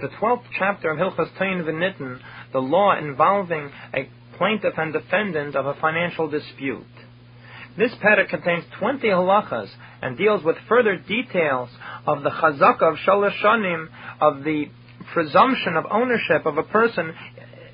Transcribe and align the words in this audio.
the 0.00 0.08
12th 0.08 0.44
chapter 0.58 0.90
of 0.90 0.98
Hilchas 0.98 1.30
Tain 1.38 1.62
V'Nitten, 1.62 2.18
the 2.52 2.58
law 2.58 2.96
involving 2.98 3.70
a 3.94 4.08
plaintiff 4.36 4.74
and 4.76 4.92
defendant 4.92 5.54
of 5.54 5.66
a 5.66 5.74
financial 5.74 6.28
dispute. 6.28 6.84
This 7.76 7.92
parak 8.02 8.28
contains 8.28 8.64
20 8.78 9.06
halachas 9.08 9.68
and 10.02 10.16
deals 10.16 10.42
with 10.42 10.56
further 10.68 10.96
details 10.96 11.68
of 12.06 12.22
the 12.22 12.30
chazaka 12.30 12.82
of 12.82 12.96
shalosh 13.06 13.36
shanim, 13.42 13.88
of 14.20 14.44
the 14.44 14.66
presumption 15.12 15.76
of 15.76 15.84
ownership 15.90 16.46
of 16.46 16.58
a 16.58 16.62
person 16.62 17.12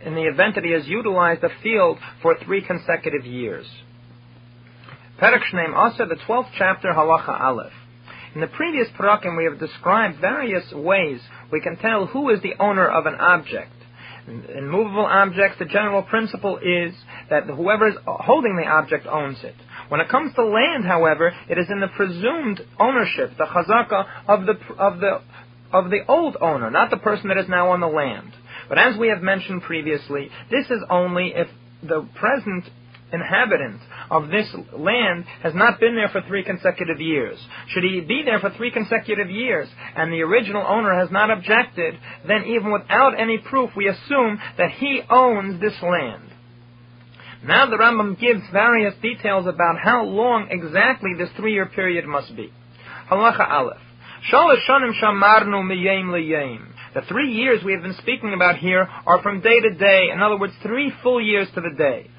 in 0.04 0.14
the 0.14 0.22
event 0.22 0.54
that 0.54 0.64
he 0.64 0.72
has 0.72 0.86
utilized 0.86 1.42
a 1.44 1.48
field 1.62 1.98
for 2.22 2.36
three 2.44 2.62
consecutive 2.62 3.24
years. 3.24 3.66
Perek 5.20 5.42
Shneim 5.52 5.74
Asa, 5.74 6.06
the 6.06 6.16
12th 6.28 6.50
chapter, 6.58 6.92
halacha 6.92 7.40
aleph. 7.40 7.72
In 8.36 8.42
the 8.42 8.48
previous 8.48 8.86
parakim, 9.00 9.34
we 9.34 9.44
have 9.44 9.58
described 9.58 10.20
various 10.20 10.70
ways 10.70 11.22
we 11.50 11.62
can 11.62 11.78
tell 11.78 12.04
who 12.04 12.28
is 12.28 12.42
the 12.42 12.52
owner 12.60 12.86
of 12.86 13.06
an 13.06 13.14
object. 13.14 13.72
In 14.28 14.68
movable 14.68 15.06
objects, 15.06 15.58
the 15.58 15.64
general 15.64 16.02
principle 16.02 16.58
is 16.58 16.94
that 17.30 17.44
whoever 17.44 17.88
is 17.88 17.94
holding 18.06 18.56
the 18.56 18.68
object 18.68 19.06
owns 19.06 19.42
it. 19.42 19.54
When 19.88 20.02
it 20.02 20.10
comes 20.10 20.34
to 20.34 20.44
land, 20.44 20.84
however, 20.84 21.32
it 21.48 21.56
is 21.56 21.70
in 21.70 21.80
the 21.80 21.88
presumed 21.88 22.60
ownership, 22.78 23.38
the 23.38 23.46
chazaka 23.46 24.04
of 24.28 24.44
the 24.44 24.58
of 24.76 25.00
the 25.00 25.22
of 25.72 25.88
the 25.88 26.00
old 26.06 26.36
owner, 26.38 26.70
not 26.70 26.90
the 26.90 26.98
person 26.98 27.28
that 27.28 27.38
is 27.38 27.48
now 27.48 27.70
on 27.70 27.80
the 27.80 27.86
land. 27.86 28.34
But 28.68 28.76
as 28.76 28.98
we 28.98 29.08
have 29.08 29.22
mentioned 29.22 29.62
previously, 29.62 30.28
this 30.50 30.66
is 30.66 30.82
only 30.90 31.32
if 31.34 31.48
the 31.82 32.06
present 32.14 32.64
inhabitant 33.12 33.80
of 34.10 34.28
this 34.28 34.46
land 34.72 35.24
has 35.42 35.54
not 35.54 35.78
been 35.80 35.94
there 35.94 36.08
for 36.08 36.22
three 36.22 36.42
consecutive 36.42 37.00
years. 37.00 37.38
Should 37.68 37.84
he 37.84 38.00
be 38.00 38.22
there 38.24 38.40
for 38.40 38.50
three 38.50 38.70
consecutive 38.70 39.30
years 39.30 39.68
and 39.94 40.12
the 40.12 40.22
original 40.22 40.64
owner 40.66 40.98
has 40.98 41.10
not 41.10 41.30
objected, 41.30 41.98
then 42.26 42.44
even 42.44 42.72
without 42.72 43.18
any 43.18 43.38
proof, 43.38 43.70
we 43.76 43.88
assume 43.88 44.38
that 44.58 44.72
he 44.72 45.02
owns 45.08 45.60
this 45.60 45.80
land. 45.82 46.30
Now 47.44 47.66
the 47.66 47.76
Rambam 47.76 48.18
gives 48.18 48.42
various 48.52 48.94
details 49.00 49.46
about 49.46 49.78
how 49.78 50.04
long 50.04 50.48
exactly 50.50 51.10
this 51.16 51.30
three-year 51.36 51.66
period 51.66 52.06
must 52.06 52.34
be. 52.34 52.52
Halacha 53.10 53.48
Aleph. 53.48 53.78
The 56.94 57.02
three 57.08 57.32
years 57.34 57.62
we 57.62 57.72
have 57.74 57.82
been 57.82 57.94
speaking 58.00 58.32
about 58.34 58.56
here 58.56 58.88
are 59.06 59.22
from 59.22 59.40
day 59.42 59.60
to 59.60 59.74
day. 59.74 60.08
In 60.12 60.22
other 60.22 60.38
words, 60.38 60.54
three 60.62 60.90
full 61.02 61.20
years 61.20 61.46
to 61.54 61.60
the 61.60 61.76
day. 61.76 62.10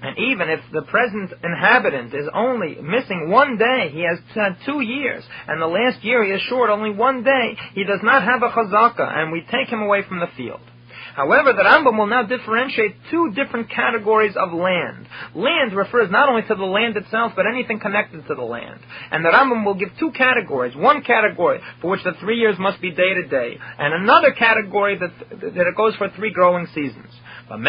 And 0.00 0.16
even 0.18 0.48
if 0.48 0.60
the 0.72 0.82
present 0.82 1.32
inhabitant 1.42 2.14
is 2.14 2.28
only 2.32 2.76
missing 2.80 3.30
one 3.30 3.58
day, 3.58 3.90
he 3.92 4.02
has 4.02 4.18
had 4.32 4.56
two 4.64 4.80
years, 4.80 5.24
and 5.48 5.60
the 5.60 5.66
last 5.66 6.04
year 6.04 6.22
he 6.22 6.30
is 6.30 6.40
short 6.42 6.70
only 6.70 6.90
one 6.90 7.24
day, 7.24 7.56
he 7.74 7.82
does 7.82 8.00
not 8.02 8.22
have 8.22 8.42
a 8.42 8.50
chazaka, 8.50 9.18
and 9.18 9.32
we 9.32 9.40
take 9.50 9.68
him 9.68 9.82
away 9.82 10.02
from 10.06 10.20
the 10.20 10.28
field. 10.36 10.60
However, 11.18 11.52
the 11.52 11.64
Rambam 11.64 11.98
will 11.98 12.06
now 12.06 12.22
differentiate 12.22 12.94
two 13.10 13.32
different 13.34 13.68
categories 13.70 14.36
of 14.36 14.52
land. 14.52 15.08
Land 15.34 15.74
refers 15.74 16.12
not 16.12 16.28
only 16.28 16.42
to 16.42 16.54
the 16.54 16.62
land 16.62 16.96
itself, 16.96 17.32
but 17.34 17.44
anything 17.44 17.80
connected 17.80 18.24
to 18.28 18.36
the 18.36 18.44
land. 18.44 18.78
And 19.10 19.24
the 19.24 19.30
Rambam 19.30 19.66
will 19.66 19.74
give 19.74 19.88
two 19.98 20.12
categories. 20.12 20.76
One 20.76 21.02
category 21.02 21.58
for 21.82 21.90
which 21.90 22.04
the 22.04 22.12
three 22.20 22.38
years 22.38 22.54
must 22.60 22.80
be 22.80 22.92
day 22.92 23.14
to 23.14 23.26
day, 23.26 23.58
and 23.80 23.94
another 23.94 24.30
category 24.30 24.96
that, 24.96 25.10
that 25.40 25.66
it 25.66 25.76
goes 25.76 25.96
for 25.96 26.08
three 26.10 26.30
growing 26.32 26.66
seasons. 26.66 27.10
When 27.50 27.64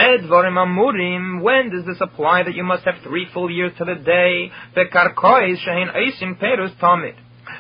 does 1.72 1.86
this 1.88 2.02
apply 2.02 2.44
that 2.44 2.54
you 2.54 2.64
must 2.64 2.84
have 2.84 3.02
three 3.02 3.26
full 3.34 3.50
years 3.50 3.72
to 3.80 3.86
the 3.86 3.96
day? 3.96 4.52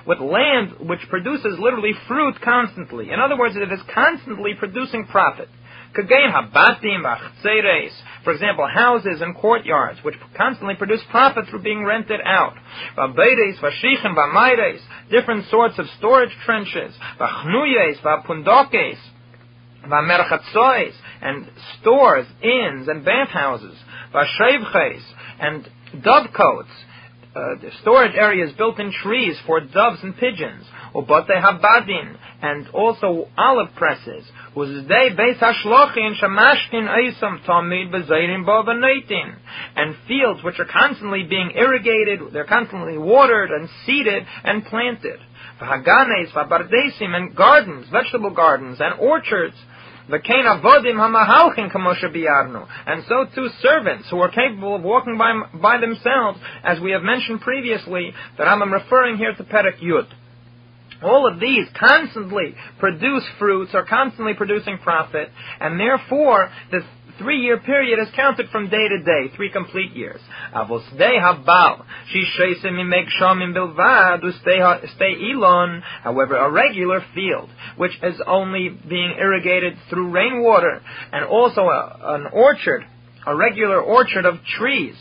with 0.06 0.20
land 0.20 0.88
which 0.88 1.00
produces 1.10 1.58
literally 1.60 1.94
fruit 2.08 2.36
constantly. 2.44 3.10
In 3.12 3.20
other 3.20 3.38
words, 3.38 3.56
it 3.56 3.72
is 3.72 3.80
constantly 3.94 4.54
producing 4.54 5.06
profit. 5.08 5.50
For 8.24 8.34
example, 8.34 8.68
houses 8.68 9.22
and 9.22 9.36
courtyards, 9.36 10.00
which 10.04 10.16
constantly 10.38 10.76
produce 10.76 11.02
profit 11.10 11.46
through 11.50 11.64
being 11.64 11.84
rented 11.84 12.20
out. 12.24 12.54
Different 15.10 15.46
sorts 15.50 15.80
of 15.80 15.86
storage 15.98 16.36
trenches. 16.46 16.96
And 21.22 21.52
stores, 21.80 22.28
inns, 22.44 22.88
and 22.88 23.04
bathhouses. 23.04 23.78
And 25.40 25.70
dovecotes 25.98 26.66
uh, 27.36 27.56
storage 27.82 28.16
areas 28.16 28.52
built 28.58 28.80
in 28.80 28.92
trees 28.92 29.38
for 29.46 29.60
doves 29.60 30.00
and 30.02 30.18
pigeons, 30.18 30.66
or 30.94 31.04
bate 31.04 31.28
habadin, 31.28 32.18
and 32.42 32.68
also 32.70 33.28
olive 33.38 33.70
presses, 33.76 34.26
they 34.56 35.10
beis 35.16 35.38
hashlochim 35.38 36.16
shamashkin 36.20 36.88
eisam 36.88 37.46
tamid 37.46 37.92
bezayrim 37.92 38.46
bavanatin, 38.46 39.36
and 39.76 39.96
fields 40.08 40.44
which 40.44 40.60
are 40.60 40.66
constantly 40.66 41.24
being 41.24 41.52
irrigated, 41.56 42.20
they're 42.34 42.46
constantly 42.46 42.98
watered 42.98 43.52
and 43.52 43.70
seeded 43.86 44.26
and 44.44 44.66
planted. 44.66 45.20
V'haganes, 45.62 46.32
v'bardesim, 46.34 47.16
and 47.16 47.36
gardens, 47.36 47.88
vegetable 47.92 48.34
gardens, 48.34 48.80
and 48.80 49.00
orchards, 49.00 49.56
and 52.86 53.04
so 53.08 53.26
too 53.36 53.50
servants 53.62 54.08
who 54.10 54.20
are 54.20 54.32
capable 54.32 54.76
of 54.76 54.82
walking 54.82 55.18
by, 55.18 55.34
by 55.60 55.78
themselves, 55.80 56.40
as 56.64 56.80
we 56.80 56.92
have 56.92 57.04
mentioned 57.04 57.42
previously, 57.42 58.14
that 58.38 58.48
I'm 58.48 58.74
referring 58.74 59.18
here 59.18 59.34
to 59.36 59.44
Perek 59.44 59.82
Yud. 59.84 60.08
All 61.02 61.32
of 61.32 61.40
these 61.40 61.66
constantly 61.80 62.56
produce 62.78 63.24
fruits, 63.38 63.74
are 63.74 63.86
constantly 63.86 64.34
producing 64.34 64.80
profit, 64.80 65.30
and 65.60 65.80
therefore 65.80 66.50
the 66.72 66.82
three 67.20 67.42
year 67.42 67.60
period 67.60 68.00
is 68.00 68.08
counted 68.16 68.50
from 68.50 68.70
day 68.70 68.88
to 68.88 69.04
day, 69.04 69.36
three 69.36 69.52
complete 69.52 69.92
years. 69.92 70.20
However, 76.04 76.36
a 76.38 76.52
regular 76.52 77.06
field, 77.14 77.50
which 77.78 77.92
is 78.02 78.22
only 78.26 78.70
being 78.70 79.16
irrigated 79.20 79.78
through 79.90 80.10
rainwater, 80.12 80.82
and 81.12 81.26
also 81.26 81.62
a, 81.62 82.00
an 82.16 82.28
orchard, 82.34 82.86
a 83.28 83.36
regular 83.36 83.80
orchard 83.82 84.26
of 84.26 84.36
trees, 84.58 84.96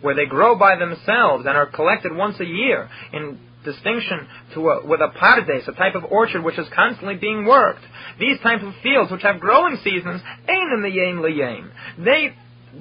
where 0.00 0.14
they 0.14 0.26
grow 0.26 0.56
by 0.56 0.76
themselves 0.76 1.44
and 1.46 1.56
are 1.56 1.66
collected 1.66 2.14
once 2.14 2.40
a 2.40 2.46
year 2.46 2.88
in 3.12 3.38
distinction 3.64 4.26
to 4.54 4.68
a, 4.68 4.86
with 4.86 5.00
a 5.00 5.08
pardes, 5.18 5.68
a 5.68 5.72
type 5.72 5.94
of 5.94 6.04
orchard 6.04 6.42
which 6.42 6.58
is 6.58 6.66
constantly 6.74 7.16
being 7.16 7.44
worked. 7.44 7.82
These 8.18 8.40
types 8.40 8.62
of 8.64 8.74
fields 8.82 9.10
which 9.10 9.22
have 9.22 9.40
growing 9.40 9.76
seasons, 9.82 10.20
ain 10.48 10.70
in 10.74 10.82
the 10.82 10.88
yain 10.88 11.20
liyam. 11.20 11.70
They 12.04 12.34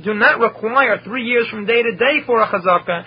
do 0.04 0.14
not 0.14 0.40
require 0.40 1.02
three 1.04 1.26
years 1.26 1.48
from 1.50 1.66
day 1.66 1.84
to 1.84 1.96
day 1.96 2.20
for 2.26 2.42
a 2.42 2.48
chazaka. 2.48 3.04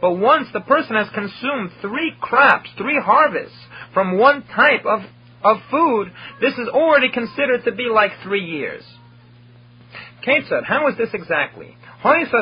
But 0.00 0.12
once 0.12 0.48
the 0.52 0.60
person 0.60 0.96
has 0.96 1.08
consumed 1.14 1.70
three 1.80 2.12
crops, 2.20 2.70
three 2.76 3.00
harvests 3.02 3.58
from 3.92 4.18
one 4.18 4.44
type 4.54 4.86
of, 4.86 5.00
of 5.42 5.56
food, 5.70 6.12
this 6.40 6.54
is 6.54 6.68
already 6.68 7.10
considered 7.10 7.64
to 7.64 7.72
be 7.72 7.88
like 7.92 8.12
three 8.22 8.44
years. 8.44 8.84
Ketzad, 10.24 10.64
how 10.64 10.86
is 10.88 10.96
this 10.96 11.10
exactly? 11.12 11.76
If 12.04 12.32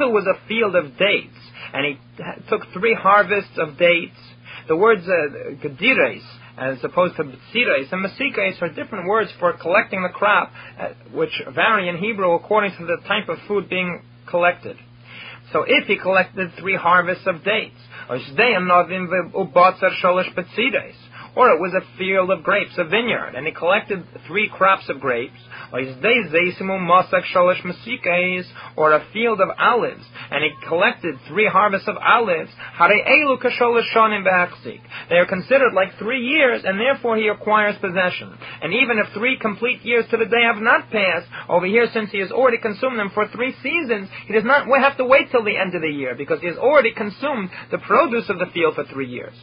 it 0.00 0.10
was 0.10 0.26
a 0.26 0.48
field 0.48 0.74
of 0.74 0.98
dates, 0.98 1.36
and 1.72 1.86
he 1.86 1.98
took 2.48 2.62
three 2.72 2.94
harvests 2.94 3.56
of 3.56 3.78
dates, 3.78 4.16
the 4.66 4.76
words 4.76 5.02
uh, 5.06 5.54
gedires, 5.62 6.24
as 6.58 6.78
opposed 6.82 7.16
to 7.16 7.24
b'tzirais 7.24 7.92
and 7.92 8.04
masikais 8.04 8.60
are 8.62 8.68
different 8.70 9.06
words 9.06 9.30
for 9.38 9.52
collecting 9.52 10.02
the 10.02 10.08
crop, 10.08 10.50
uh, 10.80 10.88
which 11.12 11.30
vary 11.54 11.88
in 11.88 11.98
Hebrew 11.98 12.32
according 12.32 12.72
to 12.78 12.86
the 12.86 12.96
type 13.06 13.28
of 13.28 13.38
food 13.46 13.68
being 13.68 14.02
collected. 14.28 14.76
So 15.52 15.64
if 15.66 15.86
he 15.86 15.96
collected 15.98 16.50
three 16.58 16.76
harvests 16.76 17.26
of 17.26 17.44
dates, 17.44 17.78
or 18.08 18.18
or 21.36 21.50
it 21.50 21.60
was 21.60 21.74
a 21.74 21.98
field 21.98 22.30
of 22.30 22.42
grapes, 22.42 22.72
a 22.78 22.84
vineyard, 22.84 23.34
and 23.36 23.46
he 23.46 23.52
collected 23.52 24.02
three 24.26 24.48
crops 24.48 24.88
of 24.88 24.98
grapes, 24.98 25.38
or 28.76 28.92
a 28.92 29.04
field 29.12 29.40
of 29.42 29.50
olives, 29.58 30.04
and 30.30 30.42
he 30.42 30.50
collected 30.66 31.14
three 31.28 31.46
harvests 31.46 31.88
of 31.88 31.96
olives, 31.98 32.50
they 35.08 35.16
are 35.16 35.26
considered 35.26 35.74
like 35.74 35.98
three 35.98 36.22
years, 36.22 36.62
and 36.64 36.80
therefore 36.80 37.16
he 37.18 37.28
acquires 37.28 37.76
possession. 37.80 38.32
And 38.62 38.72
even 38.72 38.98
if 38.98 39.12
three 39.12 39.36
complete 39.38 39.82
years 39.82 40.06
to 40.10 40.16
the 40.16 40.24
day 40.24 40.42
have 40.42 40.62
not 40.62 40.90
passed, 40.90 41.28
over 41.50 41.66
here 41.66 41.86
since 41.92 42.10
he 42.10 42.20
has 42.20 42.30
already 42.32 42.58
consumed 42.58 42.98
them 42.98 43.10
for 43.12 43.28
three 43.28 43.54
seasons, 43.62 44.08
he 44.26 44.32
does 44.32 44.44
not 44.44 44.66
have 44.80 44.96
to 44.96 45.04
wait 45.04 45.30
till 45.30 45.44
the 45.44 45.58
end 45.58 45.74
of 45.74 45.82
the 45.82 45.88
year, 45.88 46.14
because 46.14 46.40
he 46.40 46.46
has 46.46 46.56
already 46.56 46.92
consumed 46.92 47.50
the 47.70 47.78
produce 47.78 48.30
of 48.30 48.38
the 48.38 48.46
field 48.54 48.74
for 48.74 48.84
three 48.84 49.08
years. 49.08 49.34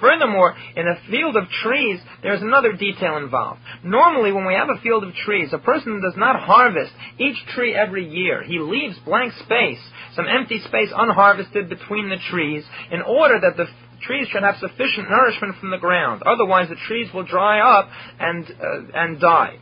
Furthermore, 0.00 0.54
in 0.76 0.86
a 0.86 1.10
field 1.10 1.36
of 1.36 1.48
trees, 1.62 2.00
there's 2.22 2.42
another 2.42 2.72
detail 2.72 3.16
involved. 3.16 3.60
Normally, 3.84 4.32
when 4.32 4.46
we 4.46 4.54
have 4.54 4.68
a 4.70 4.80
field 4.80 5.04
of 5.04 5.14
trees, 5.14 5.50
a 5.52 5.58
person 5.58 6.00
does 6.02 6.16
not 6.16 6.40
harvest 6.40 6.92
each 7.18 7.36
tree 7.54 7.74
every 7.74 8.08
year. 8.08 8.42
He 8.42 8.58
leaves 8.58 8.98
blank 9.04 9.32
space, 9.44 9.80
some 10.14 10.26
empty 10.26 10.60
space 10.60 10.90
unharvested 10.96 11.68
between 11.68 12.08
the 12.08 12.18
trees, 12.30 12.64
in 12.90 13.02
order 13.02 13.38
that 13.40 13.56
the 13.56 13.66
trees 14.02 14.28
should 14.28 14.42
have 14.42 14.56
sufficient 14.56 15.10
nourishment 15.10 15.56
from 15.60 15.70
the 15.70 15.78
ground. 15.78 16.22
Otherwise, 16.24 16.68
the 16.68 16.76
trees 16.86 17.12
will 17.12 17.24
dry 17.24 17.60
up 17.60 17.88
and, 18.18 18.44
uh, 18.50 18.80
and 18.94 19.20
die. 19.20 19.58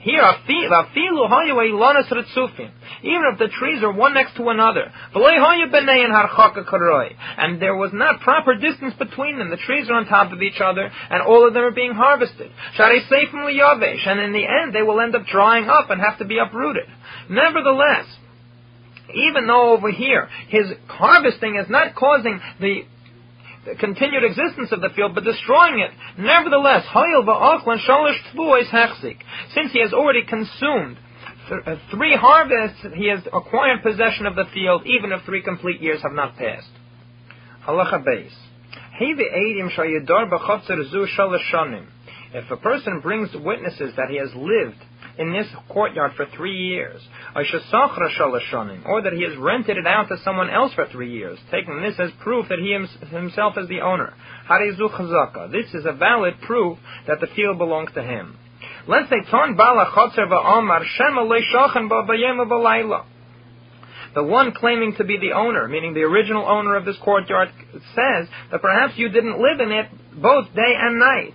Here, 0.00 0.22
a 0.22 0.34
fee 0.46 0.68
lana 0.68 2.04
sritsufi. 2.04 2.70
even 3.02 3.22
if 3.32 3.38
the 3.38 3.48
trees 3.48 3.82
are 3.82 3.92
one 3.92 4.14
next 4.14 4.36
to 4.36 4.48
another, 4.48 4.92
and 7.38 7.60
there 7.60 7.74
was 7.74 7.90
not 7.92 8.20
proper 8.20 8.54
distance 8.54 8.94
between 8.94 9.38
them, 9.38 9.50
the 9.50 9.56
trees 9.56 9.90
are 9.90 9.94
on 9.94 10.06
top 10.06 10.32
of 10.32 10.40
each 10.40 10.60
other, 10.60 10.90
and 11.10 11.22
all 11.22 11.46
of 11.46 11.54
them 11.54 11.64
are 11.64 11.72
being 11.72 11.92
harvested. 11.92 12.50
And 12.78 14.20
in 14.20 14.32
the 14.32 14.46
end, 14.46 14.74
they 14.74 14.82
will 14.82 15.00
end 15.00 15.16
up 15.16 15.26
drying 15.26 15.68
up 15.68 15.90
and 15.90 16.00
have 16.00 16.18
to 16.18 16.24
be 16.24 16.38
uprooted. 16.38 16.86
Nevertheless, 17.28 18.06
even 19.14 19.46
though 19.46 19.72
over 19.72 19.90
here 19.90 20.28
his 20.48 20.66
harvesting 20.86 21.56
is 21.56 21.68
not 21.68 21.94
causing 21.94 22.40
the 22.60 22.84
continued 23.78 24.24
existence 24.24 24.72
of 24.72 24.80
the 24.80 24.90
field, 24.94 25.14
but 25.14 25.24
destroying 25.24 25.80
it. 25.80 25.90
Nevertheless, 26.18 26.84
since 29.54 29.72
he 29.72 29.80
has 29.80 29.92
already 29.92 30.24
consumed 30.24 30.96
uh, 31.50 31.76
three 31.90 32.16
harvests, 32.16 32.78
he 32.94 33.08
has 33.08 33.20
acquired 33.32 33.82
possession 33.82 34.26
of 34.26 34.36
the 34.36 34.44
field, 34.52 34.86
even 34.86 35.12
if 35.12 35.24
three 35.24 35.42
complete 35.42 35.80
years 35.80 36.02
have 36.02 36.12
not 36.12 36.36
passed. 36.36 36.68
Halacha 37.66 38.04
beis. 38.04 38.32
If 42.34 42.50
a 42.50 42.56
person 42.56 43.00
brings 43.00 43.34
witnesses 43.34 43.94
that 43.96 44.10
he 44.10 44.16
has 44.18 44.28
lived 44.34 44.84
in 45.18 45.32
this 45.32 45.46
courtyard 45.68 46.12
for 46.16 46.26
three 46.36 46.56
years, 46.56 47.00
or 47.34 47.42
that 49.02 49.12
he 49.12 49.22
has 49.22 49.36
rented 49.36 49.76
it 49.76 49.86
out 49.86 50.08
to 50.08 50.16
someone 50.24 50.48
else 50.48 50.72
for 50.74 50.86
three 50.86 51.12
years, 51.12 51.38
taking 51.50 51.82
this 51.82 51.98
as 51.98 52.10
proof 52.22 52.48
that 52.48 52.58
he 52.58 52.72
himself 53.08 53.58
is 53.58 53.68
the 53.68 53.80
owner. 53.80 54.14
This 55.50 55.74
is 55.74 55.84
a 55.84 55.92
valid 55.92 56.40
proof 56.42 56.78
that 57.06 57.20
the 57.20 57.26
field 57.34 57.58
belongs 57.58 57.90
to 57.94 58.02
him. 58.02 58.38
Let's 58.86 59.10
say 59.10 59.22
Ton 59.30 59.56
Bala 59.56 59.90
the 64.14 64.24
one 64.24 64.52
claiming 64.52 64.94
to 64.96 65.04
be 65.04 65.18
the 65.18 65.32
owner, 65.32 65.68
meaning 65.68 65.94
the 65.94 66.02
original 66.02 66.46
owner 66.46 66.76
of 66.76 66.84
this 66.84 66.96
courtyard, 67.04 67.50
says 67.72 68.28
that 68.50 68.62
perhaps 68.62 68.94
you 68.96 69.08
didn't 69.08 69.40
live 69.40 69.60
in 69.60 69.70
it 69.70 69.86
both 70.20 70.46
day 70.54 70.74
and 70.76 70.98
night. 70.98 71.34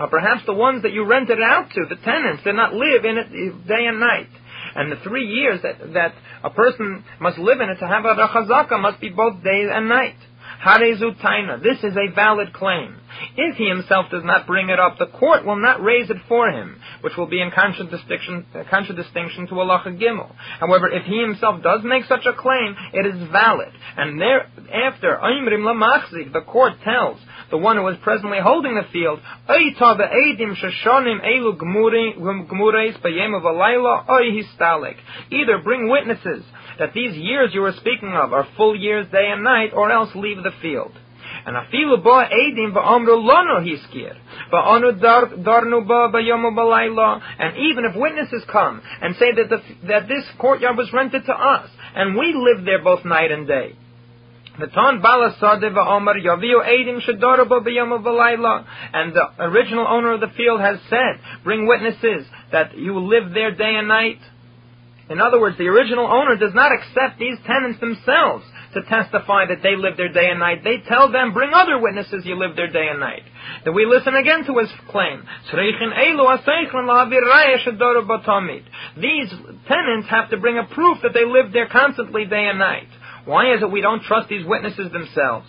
Or 0.00 0.08
perhaps 0.08 0.46
the 0.46 0.54
ones 0.54 0.82
that 0.82 0.92
you 0.92 1.04
rented 1.04 1.38
it 1.38 1.44
out 1.44 1.70
to, 1.70 1.84
the 1.88 1.96
tenants, 1.96 2.42
did 2.42 2.54
not 2.56 2.74
live 2.74 3.04
in 3.04 3.18
it 3.18 3.68
day 3.68 3.86
and 3.86 4.00
night. 4.00 4.28
And 4.74 4.90
the 4.90 4.96
three 4.96 5.26
years 5.26 5.60
that, 5.62 5.92
that 5.92 6.14
a 6.42 6.50
person 6.50 7.04
must 7.20 7.38
live 7.38 7.60
in 7.60 7.68
it 7.68 7.78
to 7.78 7.86
have 7.86 8.04
a 8.04 8.14
chazaka 8.14 8.80
must 8.80 9.00
be 9.00 9.10
both 9.10 9.44
day 9.44 9.68
and 9.70 9.88
night. 9.88 10.16
Taina. 10.64 11.62
This 11.62 11.78
is 11.82 11.96
a 11.96 12.14
valid 12.14 12.52
claim. 12.52 12.96
If 13.36 13.56
he 13.56 13.68
himself 13.68 14.06
does 14.10 14.24
not 14.24 14.46
bring 14.46 14.68
it 14.68 14.78
up, 14.78 14.98
the 14.98 15.06
court 15.06 15.46
will 15.46 15.56
not 15.56 15.82
raise 15.82 16.10
it 16.10 16.18
for 16.28 16.50
him, 16.50 16.78
which 17.00 17.16
will 17.16 17.26
be 17.26 17.40
in 17.40 17.50
contradistinction, 17.50 18.46
contradistinction 18.70 19.46
to 19.48 19.58
Allah 19.58 19.82
Gimel. 19.86 20.34
However, 20.60 20.90
if 20.90 21.04
he 21.04 21.18
himself 21.20 21.62
does 21.62 21.80
make 21.82 22.04
such 22.04 22.26
a 22.26 22.34
claim, 22.34 22.76
it 22.92 23.06
is 23.06 23.30
valid. 23.30 23.72
And 23.96 24.20
thereafter, 24.20 25.18
Aymrim 25.22 25.64
Lamachzik, 25.64 26.32
the 26.32 26.42
court 26.42 26.74
tells 26.84 27.18
the 27.50 27.58
one 27.58 27.76
who 27.76 27.88
is 27.88 27.96
presently 28.02 28.38
holding 28.42 28.74
the 28.74 28.82
field, 28.92 29.20
Either 35.30 35.58
bring 35.58 35.88
witnesses 35.88 36.44
that 36.78 36.94
these 36.94 37.16
years 37.16 37.50
you 37.52 37.64
are 37.64 37.72
speaking 37.72 38.12
of 38.14 38.32
are 38.32 38.46
full 38.56 38.74
years 38.78 39.06
day 39.12 39.30
and 39.30 39.44
night, 39.44 39.72
or 39.74 39.90
else 39.90 40.10
leave 40.14 40.42
the 40.42 40.50
field. 40.60 40.92
And 41.44 41.56
afilu 41.56 42.02
ba 42.02 42.28
edim 42.30 42.72
va'amru 42.72 43.16
lono 43.22 43.60
hiskir. 43.60 44.16
Va'anu 44.52 45.00
darnu 45.00 45.86
ba 45.86 46.08
bayomu 46.12 46.52
balayla. 46.54 47.20
And 47.38 47.56
even 47.58 47.84
if 47.84 47.96
witnesses 47.96 48.44
come 48.50 48.80
and 49.00 49.16
say 49.16 49.32
that, 49.32 49.48
the, 49.48 49.62
that 49.88 50.08
this 50.08 50.24
courtyard 50.38 50.76
was 50.76 50.92
rented 50.92 51.26
to 51.26 51.32
us, 51.32 51.68
and 51.94 52.16
we 52.16 52.32
lived 52.34 52.66
there 52.66 52.82
both 52.82 53.04
night 53.04 53.32
and 53.32 53.46
day. 53.46 53.76
And 54.54 54.70
the 59.14 59.30
original 59.38 59.86
owner 59.88 60.12
of 60.12 60.20
the 60.20 60.28
field 60.36 60.60
has 60.60 60.78
said, 60.90 61.20
bring 61.42 61.66
witnesses 61.66 62.26
that 62.52 62.76
you 62.76 62.98
live 62.98 63.32
there 63.32 63.52
day 63.54 63.76
and 63.76 63.88
night. 63.88 64.18
In 65.08 65.20
other 65.22 65.40
words, 65.40 65.56
the 65.56 65.68
original 65.68 66.06
owner 66.06 66.36
does 66.36 66.54
not 66.54 66.70
accept 66.70 67.18
these 67.18 67.38
tenants 67.46 67.80
themselves 67.80 68.44
to 68.74 68.82
testify 68.82 69.46
that 69.46 69.62
they 69.62 69.76
live 69.76 69.96
there 69.96 70.12
day 70.12 70.30
and 70.30 70.40
night. 70.40 70.64
They 70.64 70.78
tell 70.88 71.10
them, 71.10 71.32
bring 71.32 71.52
other 71.54 71.78
witnesses 71.78 72.24
you 72.24 72.36
live 72.36 72.56
there 72.56 72.70
day 72.70 72.88
and 72.88 73.00
night. 73.00 73.22
Then 73.64 73.74
we 73.74 73.86
listen 73.86 74.14
again 74.14 74.44
to 74.46 74.58
his 74.58 74.70
claim. 74.90 75.24
These 78.96 79.30
tenants 79.68 80.08
have 80.08 80.30
to 80.30 80.36
bring 80.36 80.58
a 80.58 80.64
proof 80.74 80.98
that 81.02 81.12
they 81.14 81.24
live 81.24 81.52
there 81.52 81.68
constantly 81.68 82.24
day 82.24 82.46
and 82.48 82.58
night. 82.58 82.88
Why 83.24 83.54
is 83.54 83.62
it 83.62 83.70
we 83.70 83.80
don't 83.80 84.02
trust 84.02 84.28
these 84.28 84.44
witnesses 84.44 84.90
themselves? 84.90 85.46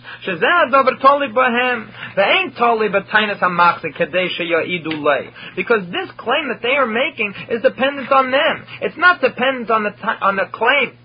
Because 5.56 5.82
this 5.90 6.10
claim 6.16 6.48
that 6.48 6.62
they 6.62 6.76
are 6.76 6.86
making 6.86 7.34
is 7.50 7.62
dependent 7.62 8.12
on 8.12 8.30
them. 8.30 8.64
It's 8.80 8.96
not 8.96 9.20
dependent 9.20 9.70
on 9.70 9.82
the, 9.82 9.90
on 9.90 10.36
the 10.36 10.46
claim 10.52 10.96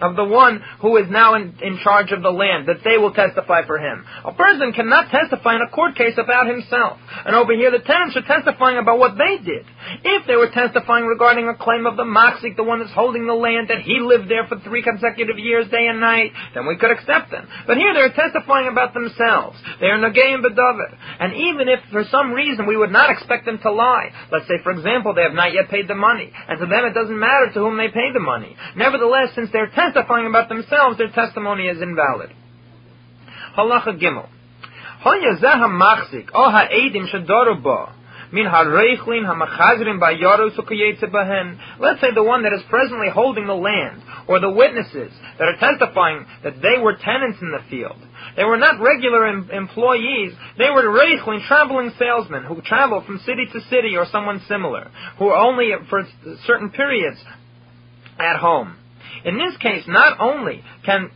of 0.00 0.16
the 0.16 0.24
one 0.24 0.62
who 0.80 0.96
is 0.96 1.06
now 1.10 1.34
in, 1.34 1.54
in 1.62 1.78
charge 1.82 2.12
of 2.12 2.22
the 2.22 2.30
land, 2.30 2.68
that 2.68 2.84
they 2.84 2.98
will 2.98 3.12
testify 3.12 3.66
for 3.66 3.78
him. 3.78 4.04
A 4.24 4.32
person 4.32 4.72
cannot 4.72 5.10
testify 5.10 5.56
in 5.56 5.62
a 5.62 5.70
court 5.70 5.96
case 5.96 6.14
about 6.18 6.46
himself. 6.46 6.98
And 7.24 7.34
over 7.34 7.54
here 7.54 7.70
the 7.70 7.80
tenants 7.80 8.16
are 8.16 8.22
testifying 8.22 8.78
about 8.78 8.98
what 8.98 9.16
they 9.18 9.42
did. 9.42 9.66
If 10.04 10.26
they 10.26 10.36
were 10.36 10.50
testifying 10.50 11.06
regarding 11.06 11.48
a 11.48 11.56
claim 11.56 11.86
of 11.86 11.96
the 11.96 12.04
Machzik, 12.04 12.56
the 12.56 12.64
one 12.64 12.80
that's 12.80 12.92
holding 12.92 13.26
the 13.26 13.34
land, 13.34 13.68
that 13.68 13.82
he 13.82 14.00
lived 14.00 14.30
there 14.30 14.46
for 14.46 14.58
three 14.60 14.82
consecutive 14.82 15.38
years, 15.38 15.68
day 15.70 15.86
and 15.88 16.00
night, 16.00 16.32
then 16.54 16.66
we 16.66 16.76
could 16.76 16.90
accept 16.90 17.30
them. 17.30 17.48
But 17.66 17.76
here 17.76 17.92
they're 17.94 18.12
testifying 18.12 18.68
about 18.68 18.94
themselves. 18.94 19.58
They 19.80 19.86
are 19.86 19.98
Nagayim 19.98 20.42
Bedavid. 20.42 20.96
And 21.20 21.34
even 21.34 21.68
if 21.68 21.80
for 21.90 22.04
some 22.10 22.32
reason 22.32 22.66
we 22.66 22.76
would 22.76 22.92
not 22.92 23.10
expect 23.10 23.46
them 23.46 23.58
to 23.62 23.72
lie, 23.72 24.12
let's 24.30 24.46
say 24.46 24.62
for 24.62 24.72
example 24.72 25.14
they 25.14 25.22
have 25.22 25.34
not 25.34 25.52
yet 25.52 25.68
paid 25.68 25.88
the 25.88 25.94
money, 25.94 26.32
and 26.48 26.58
to 26.60 26.66
them 26.66 26.84
it 26.84 26.94
doesn't 26.94 27.18
matter 27.18 27.50
to 27.54 27.60
whom 27.60 27.76
they 27.76 27.88
pay 27.88 28.12
the 28.12 28.20
money. 28.20 28.56
Nevertheless, 28.76 29.34
since 29.34 29.50
they're 29.52 29.66
testifying 29.66 29.87
about 29.96 30.48
themselves, 30.48 30.98
their 30.98 31.10
testimony 31.10 31.68
is 31.68 31.80
invalid. 31.80 32.30
Halacha 33.56 33.98
Gimel. 34.00 34.28
Hanya 35.04 35.38
machzik, 35.68 36.30
o 36.34 36.50
ha'edim 36.50 37.06
shadoru 37.12 37.62
ba. 37.62 37.94
Min 38.30 38.44
hareichlin 38.44 39.24
hamachazrin 39.24 39.98
bayaru 39.98 40.50
bahen. 41.10 41.58
Let's 41.78 42.00
say 42.00 42.08
the 42.14 42.22
one 42.22 42.42
that 42.42 42.52
is 42.52 42.62
presently 42.68 43.08
holding 43.08 43.46
the 43.46 43.54
land, 43.54 44.02
or 44.26 44.40
the 44.40 44.50
witnesses 44.50 45.12
that 45.38 45.48
are 45.48 45.56
testifying 45.56 46.26
that 46.44 46.60
they 46.60 46.78
were 46.82 46.94
tenants 46.94 47.38
in 47.40 47.50
the 47.52 47.60
field. 47.70 47.96
They 48.36 48.44
were 48.44 48.58
not 48.58 48.80
regular 48.80 49.26
em- 49.26 49.50
employees. 49.50 50.32
They 50.58 50.70
were 50.70 50.84
reichlin, 50.84 51.46
traveling 51.46 51.92
salesmen 51.98 52.44
who 52.44 52.60
travel 52.60 53.02
from 53.06 53.18
city 53.20 53.46
to 53.52 53.60
city 53.62 53.96
or 53.96 54.04
someone 54.12 54.40
similar, 54.46 54.90
who 55.18 55.28
are 55.28 55.36
only 55.36 55.70
for 55.88 56.04
certain 56.44 56.70
periods 56.70 57.18
at 58.18 58.36
home. 58.36 58.76
In 59.28 59.36
this 59.36 59.56
case, 59.58 59.84
not 59.86 60.20
only 60.20 60.64
can 60.86 61.10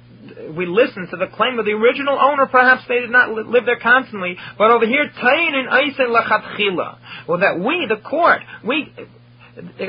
we 0.54 0.66
listen 0.66 1.08
to 1.10 1.16
the 1.16 1.28
claim 1.34 1.58
of 1.58 1.64
the 1.64 1.72
original 1.72 2.18
owner, 2.20 2.46
perhaps 2.46 2.82
they 2.86 3.00
did 3.00 3.10
not 3.10 3.30
live 3.30 3.64
there 3.64 3.80
constantly, 3.80 4.36
but 4.58 4.70
over 4.70 4.86
here, 4.86 5.08
tayin 5.08 5.54
and 5.54 5.68
aisen 5.68 6.14
lachatchila. 6.14 6.98
Well, 7.26 7.38
that 7.38 7.58
we, 7.58 7.86
the 7.88 7.96
court, 7.96 8.42
we 8.62 8.92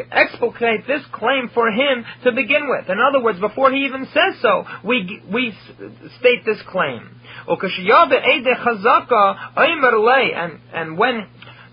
explicate 0.10 0.88
this 0.88 1.02
claim 1.12 1.50
for 1.54 1.68
him 1.70 2.06
to 2.24 2.32
begin 2.32 2.70
with. 2.70 2.90
In 2.90 2.98
other 3.00 3.22
words, 3.22 3.40
before 3.42 3.72
he 3.72 3.86
even 3.86 4.06
says 4.06 4.40
so, 4.42 4.66
we, 4.86 5.22
we 5.32 5.54
state 6.20 6.46
this 6.46 6.62
claim. 6.70 7.20
And, 10.36 10.60
and 10.74 10.98
when 10.98 11.28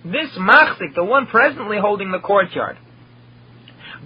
this 0.05 0.31
machzik, 0.37 0.95
the 0.97 1.05
one 1.05 1.27
presently 1.29 1.79
holding 1.79 2.11
the 2.11 2.19
courtyard, 2.19 2.77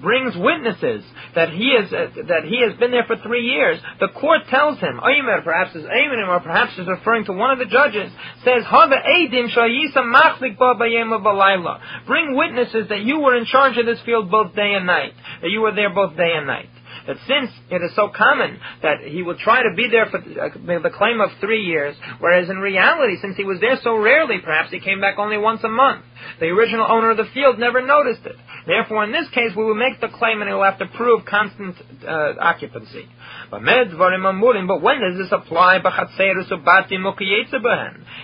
brings 0.01 0.35
witnesses 0.37 1.05
that 1.35 1.51
he 1.51 1.71
is 1.71 1.93
uh, 1.93 2.09
that 2.29 2.45
he 2.45 2.63
has 2.63 2.79
been 2.79 2.91
there 2.91 3.05
for 3.07 3.17
three 3.23 3.47
years, 3.47 3.81
the 4.01 4.09
court 4.09 4.43
tells 4.49 4.79
him, 4.79 5.01
Aymer, 5.01 5.43
perhaps 5.43 5.75
is 5.75 5.85
Aymer, 5.85 6.27
or 6.27 6.41
perhaps 6.41 6.73
is 6.79 6.87
referring 6.87 7.25
to 7.27 7.33
one 7.33 7.51
of 7.51 7.59
the 7.59 7.67
judges, 7.67 8.11
says, 8.45 8.65
Bring 12.07 12.37
witnesses 12.37 12.89
that 12.89 13.01
you 13.01 13.21
were 13.21 13.37
in 13.37 13.47
charge 13.47 13.79
of 13.79 13.87
this 13.87 14.01
field 14.05 14.31
both 14.31 14.55
day 14.55 14.75
and 14.75 14.87
night, 14.87 15.13
that 15.43 15.51
you 15.51 15.61
were 15.61 15.75
there 15.75 15.91
both 15.91 16.17
day 16.17 16.33
and 16.35 16.47
night. 16.47 16.69
That 17.07 17.17
since 17.29 17.51
it 17.71 17.83
is 17.83 17.95
so 17.95 18.11
common 18.15 18.59
that 18.83 19.01
he 19.01 19.23
would 19.23 19.39
try 19.39 19.63
to 19.63 19.75
be 19.77 19.89
there 19.91 20.07
for 20.07 20.19
uh, 20.19 20.83
the 20.83 20.91
claim 20.91 21.21
of 21.21 21.31
three 21.41 21.63
years, 21.63 21.97
whereas 22.19 22.49
in 22.49 22.59
reality, 22.59 23.17
since 23.21 23.37
he 23.37 23.45
was 23.45 23.61
there 23.61 23.79
so 23.83 23.97
rarely, 23.97 24.39
perhaps 24.43 24.71
he 24.71 24.81
came 24.81 25.01
back 25.01 25.19
only 25.19 25.39
once 25.39 25.63
a 25.65 25.69
month, 25.69 26.05
the 26.41 26.47
original 26.47 26.87
owner 26.89 27.11
of 27.11 27.17
the 27.17 27.29
field 27.35 27.59
never 27.59 27.85
noticed 27.85 28.25
it. 28.25 28.37
Therefore, 28.67 29.05
in 29.05 29.13
this 29.13 29.29
case, 29.35 29.53
we 29.57 29.65
will 29.65 29.75
make 29.75 30.01
the 30.01 30.09
claim 30.09 30.41
and 30.41 30.49
he 30.49 30.55
will 30.55 30.65
have 30.65 30.79
to 30.79 30.87
prove 30.87 31.25
constant 31.27 31.77
uh, 32.07 32.33
occupancy. 32.41 33.07
But 33.51 33.63
when 33.63 35.01
does 35.01 35.19
this 35.19 35.33
apply? 35.33 35.79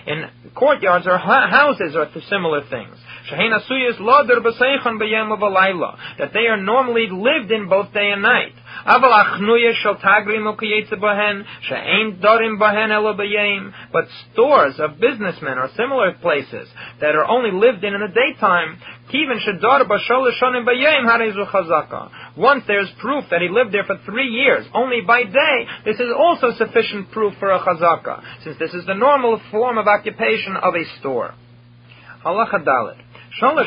In 0.07 0.29
courtyards 0.55 1.07
or 1.07 1.17
houses 1.17 1.95
or 1.95 2.09
similar 2.27 2.61
things. 2.69 2.95
That 6.17 6.33
they 6.33 6.47
are 6.47 6.57
normally 6.57 7.07
lived 7.11 7.51
in 7.51 7.67
both 7.69 7.93
day 7.93 8.11
and 8.11 8.21
night. 8.21 8.53
But 13.93 14.07
stores 14.33 14.79
of 14.79 14.99
businessmen 14.99 15.57
or 15.59 15.69
similar 15.77 16.13
places 16.13 16.67
that 16.99 17.15
are 17.15 17.25
only 17.25 17.51
lived 17.51 17.83
in 17.83 17.93
in 17.93 18.01
the 18.01 18.07
daytime, 18.07 18.79
once 22.37 22.63
there's 22.65 22.89
proof 22.99 23.25
that 23.29 23.41
he 23.41 23.49
lived 23.49 23.73
there 23.73 23.83
for 23.83 23.97
three 24.05 24.27
years, 24.27 24.65
only 24.73 25.01
by 25.01 25.23
day, 25.23 25.67
this 25.85 25.99
is 25.99 26.11
also 26.17 26.51
sufficient 26.57 27.11
proof 27.11 27.33
for 27.37 27.51
a 27.51 27.59
chazaka, 27.59 28.23
since 28.43 28.57
this 28.57 28.73
is 28.73 28.85
the 28.85 28.95
normal 28.95 29.39
form 29.51 29.77
of 29.77 29.87
occupation 29.87 30.55
of 30.55 30.73
a 30.75 30.85
store. 30.99 31.33
Halacha 32.25 32.63
Dalet. 32.63 32.97
The 33.39 33.65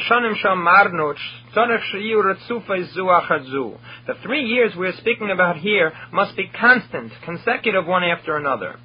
three 4.23 4.44
years 4.44 4.76
we're 4.76 4.92
speaking 4.92 5.30
about 5.30 5.56
here 5.56 5.90
must 6.12 6.37
be 6.37 6.49
constant, 6.49 7.12
consecutive 7.25 7.87
one 7.87 8.04
after 8.04 8.37
another. 8.37 8.78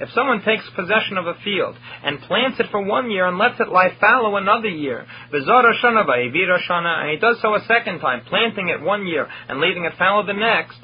If 0.00 0.10
someone 0.14 0.42
takes 0.42 0.70
possession 0.76 1.18
of 1.18 1.26
a 1.26 1.34
field 1.42 1.74
and 2.04 2.20
plants 2.22 2.60
it 2.60 2.66
for 2.70 2.80
one 2.80 3.10
year 3.10 3.26
and 3.26 3.36
lets 3.38 3.58
it 3.58 3.68
lie 3.68 3.96
fallow 4.00 4.36
another 4.36 4.68
year, 4.68 5.04
and 5.32 7.10
he 7.10 7.16
does 7.16 7.40
so 7.42 7.54
a 7.56 7.64
second 7.66 7.98
time, 7.98 8.20
planting 8.26 8.68
it 8.68 8.80
one 8.80 9.04
year 9.04 9.26
and 9.48 9.60
leaving 9.60 9.84
it 9.84 9.94
fallow 9.98 10.24
the 10.24 10.32
next, 10.32 10.78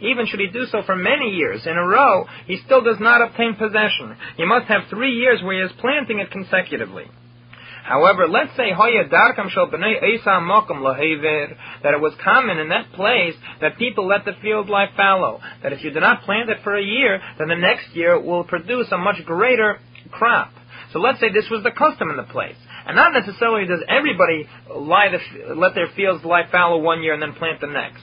even 0.00 0.26
should 0.26 0.40
he 0.40 0.46
do 0.46 0.66
so 0.66 0.82
for 0.86 0.94
many 0.94 1.30
years 1.30 1.66
in 1.66 1.76
a 1.76 1.86
row, 1.86 2.24
he 2.46 2.56
still 2.64 2.82
does 2.82 3.00
not 3.00 3.20
obtain 3.20 3.56
possession. 3.56 4.14
He 4.36 4.44
must 4.44 4.66
have 4.66 4.82
three 4.88 5.14
years 5.14 5.42
where 5.42 5.56
he 5.56 5.62
is 5.62 5.72
planting 5.80 6.20
it 6.20 6.30
consecutively. 6.30 7.10
However, 7.84 8.28
let's 8.28 8.56
say 8.56 8.72
that 11.82 11.94
it 11.94 12.00
was 12.00 12.14
common 12.22 12.58
in 12.58 12.68
that 12.68 12.92
place 12.92 13.34
that 13.60 13.78
people 13.78 14.06
let 14.06 14.24
the 14.24 14.32
field 14.42 14.68
lie 14.68 14.88
fallow. 14.96 15.40
That 15.62 15.72
if 15.72 15.82
you 15.82 15.92
do 15.92 16.00
not 16.00 16.22
plant 16.22 16.50
it 16.50 16.58
for 16.62 16.76
a 16.76 16.82
year, 16.82 17.20
then 17.38 17.48
the 17.48 17.56
next 17.56 17.94
year 17.94 18.14
it 18.14 18.24
will 18.24 18.44
produce 18.44 18.90
a 18.92 18.98
much 18.98 19.24
greater 19.24 19.78
crop. 20.10 20.52
So 20.92 20.98
let's 20.98 21.20
say 21.20 21.32
this 21.32 21.48
was 21.50 21.62
the 21.62 21.70
custom 21.70 22.10
in 22.10 22.16
the 22.16 22.24
place. 22.24 22.56
And 22.86 22.96
not 22.96 23.12
necessarily 23.12 23.66
does 23.66 23.82
everybody 23.88 24.46
the, 24.68 25.54
let 25.54 25.74
their 25.74 25.88
fields 25.94 26.24
lie 26.24 26.48
fallow 26.50 26.78
one 26.78 27.02
year 27.02 27.14
and 27.14 27.22
then 27.22 27.34
plant 27.34 27.60
the 27.60 27.66
next. 27.66 28.02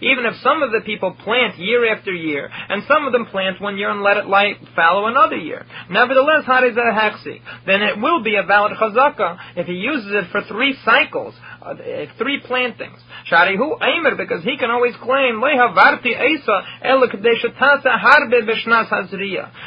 Even 0.00 0.26
if 0.26 0.34
some 0.42 0.62
of 0.62 0.72
the 0.72 0.80
people 0.84 1.12
plant 1.24 1.58
year 1.58 1.94
after 1.94 2.12
year, 2.12 2.50
and 2.68 2.82
some 2.88 3.06
of 3.06 3.12
them 3.12 3.26
plant 3.26 3.60
one 3.60 3.76
year 3.78 3.90
and 3.90 4.02
let 4.02 4.16
it 4.16 4.26
lie 4.26 4.54
fallow 4.74 5.06
another 5.06 5.36
year. 5.36 5.64
Nevertheless, 5.90 6.44
then 6.46 7.82
it 7.82 7.98
will 8.00 8.22
be 8.22 8.36
a 8.36 8.42
valid 8.42 8.72
chazaka 8.78 9.38
if 9.56 9.66
he 9.66 9.74
uses 9.74 10.10
it 10.10 10.30
for 10.30 10.42
three 10.42 10.76
cycles 10.84 11.34
uh, 11.64 11.74
three 12.18 12.40
plantings. 12.44 12.98
Sharihu 13.30 13.80
Aimer, 13.80 14.16
because 14.16 14.44
he 14.44 14.56
can 14.58 14.70
always 14.70 14.94
claim, 15.02 15.40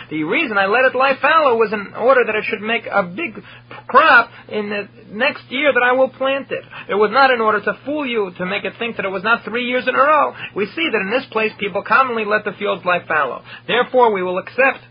The 0.10 0.24
reason 0.24 0.58
I 0.58 0.66
let 0.68 0.86
it 0.86 0.96
lie 0.96 1.18
fallow 1.20 1.58
was 1.58 1.74
in 1.74 1.94
order 1.96 2.22
that 2.26 2.36
it 2.36 2.44
should 2.48 2.62
make 2.62 2.86
a 2.86 3.04
big 3.04 3.42
crop 3.88 4.30
in 4.50 4.70
the 4.70 4.88
next 5.10 5.50
year 5.50 5.74
that 5.74 5.82
I 5.82 5.94
will 5.94 6.10
plant 6.10 6.52
it. 6.52 6.64
It 6.90 6.96
was 6.96 7.10
not 7.12 7.32
in 7.32 7.42
order 7.42 7.62
to 7.62 7.80
fool 7.84 8.06
you, 8.06 8.32
to 8.38 8.46
make 8.46 8.64
it 8.64 8.74
think 8.78 8.98
that 8.98 9.06
it 9.06 9.10
was 9.10 9.24
not 9.24 9.44
three 9.44 9.66
years 9.66 9.88
in 9.88 9.96
a 9.96 9.98
row. 9.98 10.36
We 10.56 10.68
see 10.68 10.90
that 10.92 11.02
in 11.02 11.10
this 11.10 11.26
place 11.32 11.52
people 11.60 11.82
commonly 11.82 12.26
let 12.26 12.46
the 12.46 12.54
fields 12.54 12.86
lie 12.86 13.06
fallow. 13.08 13.44
Therefore, 13.68 14.14
we 14.14 14.22
will 14.22 14.38
accept 14.38 14.84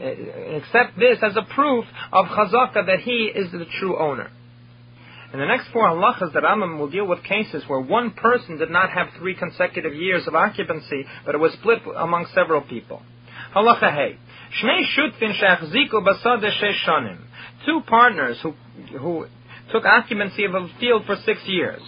uh, 0.00 0.04
accept 0.56 0.98
this 0.98 1.18
as 1.22 1.36
a 1.36 1.42
proof 1.54 1.84
of 2.12 2.26
chazaka 2.26 2.86
that 2.86 3.00
he 3.00 3.30
is 3.34 3.52
the 3.52 3.66
true 3.78 3.98
owner. 3.98 4.30
In 5.32 5.38
the 5.38 5.46
next 5.46 5.68
four 5.72 5.88
halachas, 5.88 6.32
the 6.32 6.40
Rambam 6.40 6.78
will 6.78 6.90
deal 6.90 7.06
with 7.06 7.22
cases 7.22 7.62
where 7.68 7.80
one 7.80 8.10
person 8.10 8.58
did 8.58 8.70
not 8.70 8.90
have 8.90 9.08
three 9.18 9.34
consecutive 9.34 9.94
years 9.94 10.26
of 10.26 10.34
occupancy, 10.34 11.04
but 11.24 11.34
it 11.36 11.38
was 11.38 11.52
split 11.52 11.78
among 11.96 12.26
several 12.34 12.62
people. 12.62 13.02
Halacha 13.54 13.94
hey. 13.94 14.18
Shnei 14.60 14.82
shutvin 14.96 15.40
shachziku 15.40 16.02
basada 16.04 16.50
shanim. 16.84 17.18
Two 17.64 17.80
partners 17.86 18.38
who, 18.42 18.54
who 18.98 19.26
took 19.70 19.84
occupancy 19.84 20.44
of 20.44 20.54
a 20.54 20.68
field 20.80 21.04
for 21.06 21.14
six 21.24 21.40
years. 21.46 21.80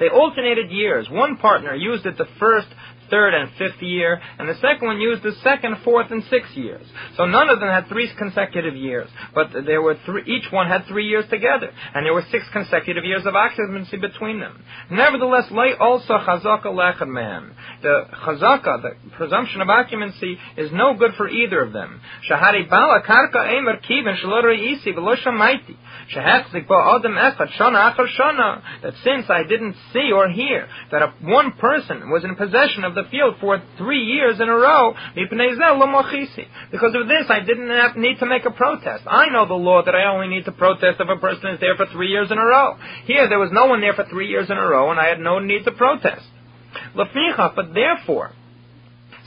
They 0.00 0.08
alternated 0.08 0.70
years. 0.70 1.08
One 1.10 1.36
partner 1.36 1.74
used 1.74 2.06
it 2.06 2.18
the 2.18 2.26
first 2.40 2.66
third 3.10 3.34
and 3.34 3.50
fifth 3.58 3.80
year, 3.82 4.20
and 4.38 4.48
the 4.48 4.54
second 4.54 4.86
one 4.86 5.00
used 5.00 5.22
the 5.22 5.32
second, 5.42 5.76
fourth, 5.84 6.10
and 6.10 6.22
sixth 6.24 6.56
years. 6.56 6.86
So 7.16 7.24
none 7.24 7.48
of 7.48 7.60
them 7.60 7.68
had 7.68 7.88
three 7.88 8.10
consecutive 8.18 8.76
years, 8.76 9.08
but 9.34 9.48
there 9.66 9.82
were 9.82 9.96
three, 10.04 10.22
each 10.26 10.50
one 10.50 10.68
had 10.68 10.86
three 10.86 11.06
years 11.06 11.24
together, 11.30 11.70
and 11.94 12.06
there 12.06 12.14
were 12.14 12.24
six 12.30 12.44
consecutive 12.52 13.04
years 13.04 13.26
of 13.26 13.34
occupancy 13.34 13.96
between 13.96 14.40
them. 14.40 14.62
Nevertheless, 14.90 15.50
lay 15.50 15.74
also 15.78 16.18
chazaka 16.18 16.66
lechad 16.66 17.08
man. 17.08 17.52
The 17.82 18.04
chazaka, 18.24 18.82
the 18.82 19.10
presumption 19.16 19.60
of 19.60 19.68
occupancy, 19.68 20.38
is 20.56 20.70
no 20.72 20.94
good 20.94 21.12
for 21.16 21.28
either 21.28 21.62
of 21.62 21.72
them. 21.72 22.00
Shahari 22.30 22.68
bala 22.68 23.02
karka 23.02 23.58
emer 23.58 23.78
kivin 23.78 24.14
isi 24.14 24.92
shamaiti. 24.92 25.76
That 28.82 28.94
since 29.02 29.26
I 29.30 29.42
didn't 29.48 29.76
see 29.92 30.10
or 30.12 30.28
hear 30.28 30.68
that 30.90 31.02
a, 31.02 31.14
one 31.22 31.52
person 31.52 32.10
was 32.10 32.24
in 32.24 32.36
possession 32.36 32.84
of 32.84 32.94
the 32.94 33.03
field 33.10 33.36
for 33.40 33.62
three 33.78 34.04
years 34.04 34.40
in 34.40 34.48
a 34.48 34.54
row, 34.54 34.94
because 35.14 36.94
of 36.94 37.08
this 37.08 37.26
I 37.28 37.40
didn't 37.40 37.70
have, 37.70 37.96
need 37.96 38.18
to 38.18 38.26
make 38.26 38.44
a 38.44 38.50
protest. 38.50 39.04
I 39.06 39.28
know 39.30 39.46
the 39.46 39.54
law 39.54 39.82
that 39.84 39.94
I 39.94 40.04
only 40.04 40.28
need 40.28 40.44
to 40.46 40.52
protest 40.52 41.00
if 41.00 41.08
a 41.08 41.20
person 41.20 41.50
is 41.50 41.60
there 41.60 41.76
for 41.76 41.86
three 41.86 42.08
years 42.08 42.30
in 42.30 42.38
a 42.38 42.44
row. 42.44 42.76
Here 43.04 43.28
there 43.28 43.38
was 43.38 43.50
no 43.52 43.66
one 43.66 43.80
there 43.80 43.94
for 43.94 44.04
three 44.04 44.28
years 44.28 44.50
in 44.50 44.56
a 44.56 44.66
row 44.66 44.90
and 44.90 45.00
I 45.00 45.08
had 45.08 45.20
no 45.20 45.38
need 45.38 45.64
to 45.64 45.72
protest. 45.72 46.26
But 46.94 47.08
therefore, 47.74 48.32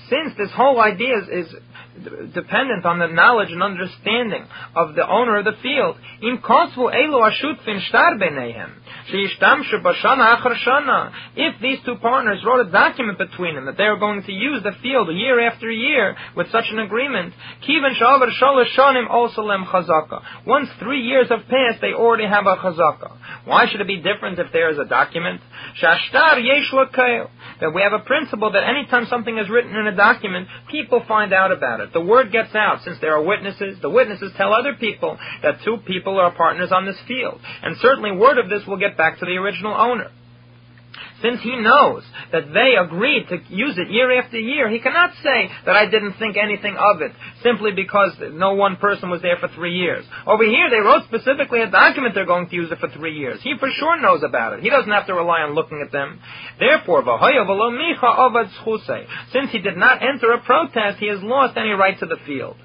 since 0.10 0.38
this 0.38 0.52
whole 0.56 0.80
idea 0.80 1.18
is, 1.18 1.48
is 1.48 1.56
dependent 2.34 2.86
on 2.86 3.00
the 3.00 3.08
knowledge 3.08 3.52
and 3.52 3.64
understanding 3.64 4.46
of 4.76 4.96
the 4.96 5.08
owner 5.08 5.38
of 5.38 5.46
the 5.46 5.54
field. 5.62 5.98
If 11.36 11.62
these 11.62 11.80
two 11.86 11.96
partners 11.96 12.44
wrote 12.46 12.68
a 12.68 12.72
document 12.72 13.18
between 13.18 13.56
them 13.56 13.66
that 13.66 13.78
they 13.78 13.86
are 13.86 13.98
going 13.98 14.24
to 14.24 14.32
use 14.32 14.64
the 14.64 14.74
field 14.82 15.08
year 15.12 15.40
after 15.48 15.72
year 15.72 16.16
with 16.36 16.52
such 16.52 16.66
an 16.72 16.80
agreement, 16.80 17.34
once 20.46 20.70
three 20.80 21.02
years 21.02 21.30
have 21.30 21.48
passed, 21.48 21.82
they 21.82 21.94
already 21.94 22.28
have 22.28 22.46
a 22.46 22.56
chazaka. 22.58 23.12
Why 23.46 23.68
should 23.70 23.82
it 23.82 23.88
be 23.88 23.98
different 23.98 24.40
if 24.40 24.52
there 24.52 24.70
is 24.72 24.78
a 24.78 24.86
document? 24.86 25.42
That 27.60 27.74
we 27.74 27.82
have 27.82 27.94
a 27.94 28.00
principle 28.00 28.52
that 28.52 28.64
anytime 28.64 29.06
something 29.10 29.38
is 29.38 29.50
written 29.50 29.76
in 29.76 29.88
a 29.88 29.96
document, 29.96 30.48
people 30.70 31.04
find 31.08 31.34
out 31.34 31.52
about 31.52 31.80
it. 31.80 31.87
The 31.94 32.02
word 32.02 32.32
gets 32.32 32.54
out. 32.56 32.84
Since 32.84 32.98
there 33.02 33.16
are 33.16 33.22
witnesses, 33.22 33.78
the 33.82 33.90
witnesses 33.90 34.32
tell 34.38 34.54
other 34.54 34.74
people 34.74 35.18
that 35.44 35.62
two 35.64 35.78
people 35.86 36.20
are 36.20 36.32
partners 36.32 36.72
on 36.72 36.86
this 36.86 36.98
field. 37.08 37.40
And 37.64 37.78
certainly 37.78 38.12
word 38.12 38.38
of 38.38 38.50
this 38.50 38.66
will 38.68 38.78
get 38.78 38.98
back 38.98 39.20
to 39.20 39.26
the 39.26 39.38
original 39.38 39.74
owner. 39.74 40.12
Since 41.22 41.42
he 41.42 41.56
knows 41.58 42.04
that 42.32 42.54
they 42.54 42.76
agreed 42.78 43.28
to 43.30 43.38
use 43.50 43.78
it 43.78 43.90
year 43.90 44.22
after 44.22 44.38
year, 44.38 44.70
he 44.70 44.80
cannot 44.80 45.12
say 45.24 45.50
that 45.66 45.76
I 45.76 45.86
didn't 45.86 46.14
think 46.20 46.38
anything 46.38 46.78
of 46.78 47.02
it 47.02 47.12
simply 47.42 47.72
because 47.72 48.12
no 48.34 48.54
one 48.54 48.76
person 48.76 49.10
was 49.10 49.22
there 49.22 49.38
for 49.40 49.48
three 49.50 49.76
years. 49.78 50.06
Over 50.28 50.44
here, 50.44 50.70
they 50.70 50.80
wrote 50.80 51.06
specifically 51.06 51.62
a 51.62 51.72
document 51.72 52.14
they're 52.14 52.26
going 52.26 52.50
to 52.50 52.56
use 52.56 52.72
it 52.72 52.80
for 52.80 52.90
three 52.90 53.18
years. 53.18 53.40
He 53.42 53.54
for 53.60 53.70
sure 53.80 54.00
knows 54.00 54.22
about 54.24 54.54
it. 54.54 54.62
He 54.62 54.70
doesn't 54.70 54.92
have 54.92 55.08
to 55.08 55.16
rely 55.16 55.42
on 55.42 55.56
looking 55.56 55.82
at 55.84 55.92
them. 55.92 56.20
Therefore, 56.60 57.04
since 59.34 59.52
he 59.52 59.60
did 59.60 59.78
not 59.78 60.04
enter 60.04 60.32
a 60.34 60.42
protest, 60.42 61.00
he 61.00 61.08
has 61.08 61.22
lost 61.22 61.58
any 61.58 61.72
right 61.72 61.98
to 62.00 62.06
the 62.06 62.18
field. 62.26 62.58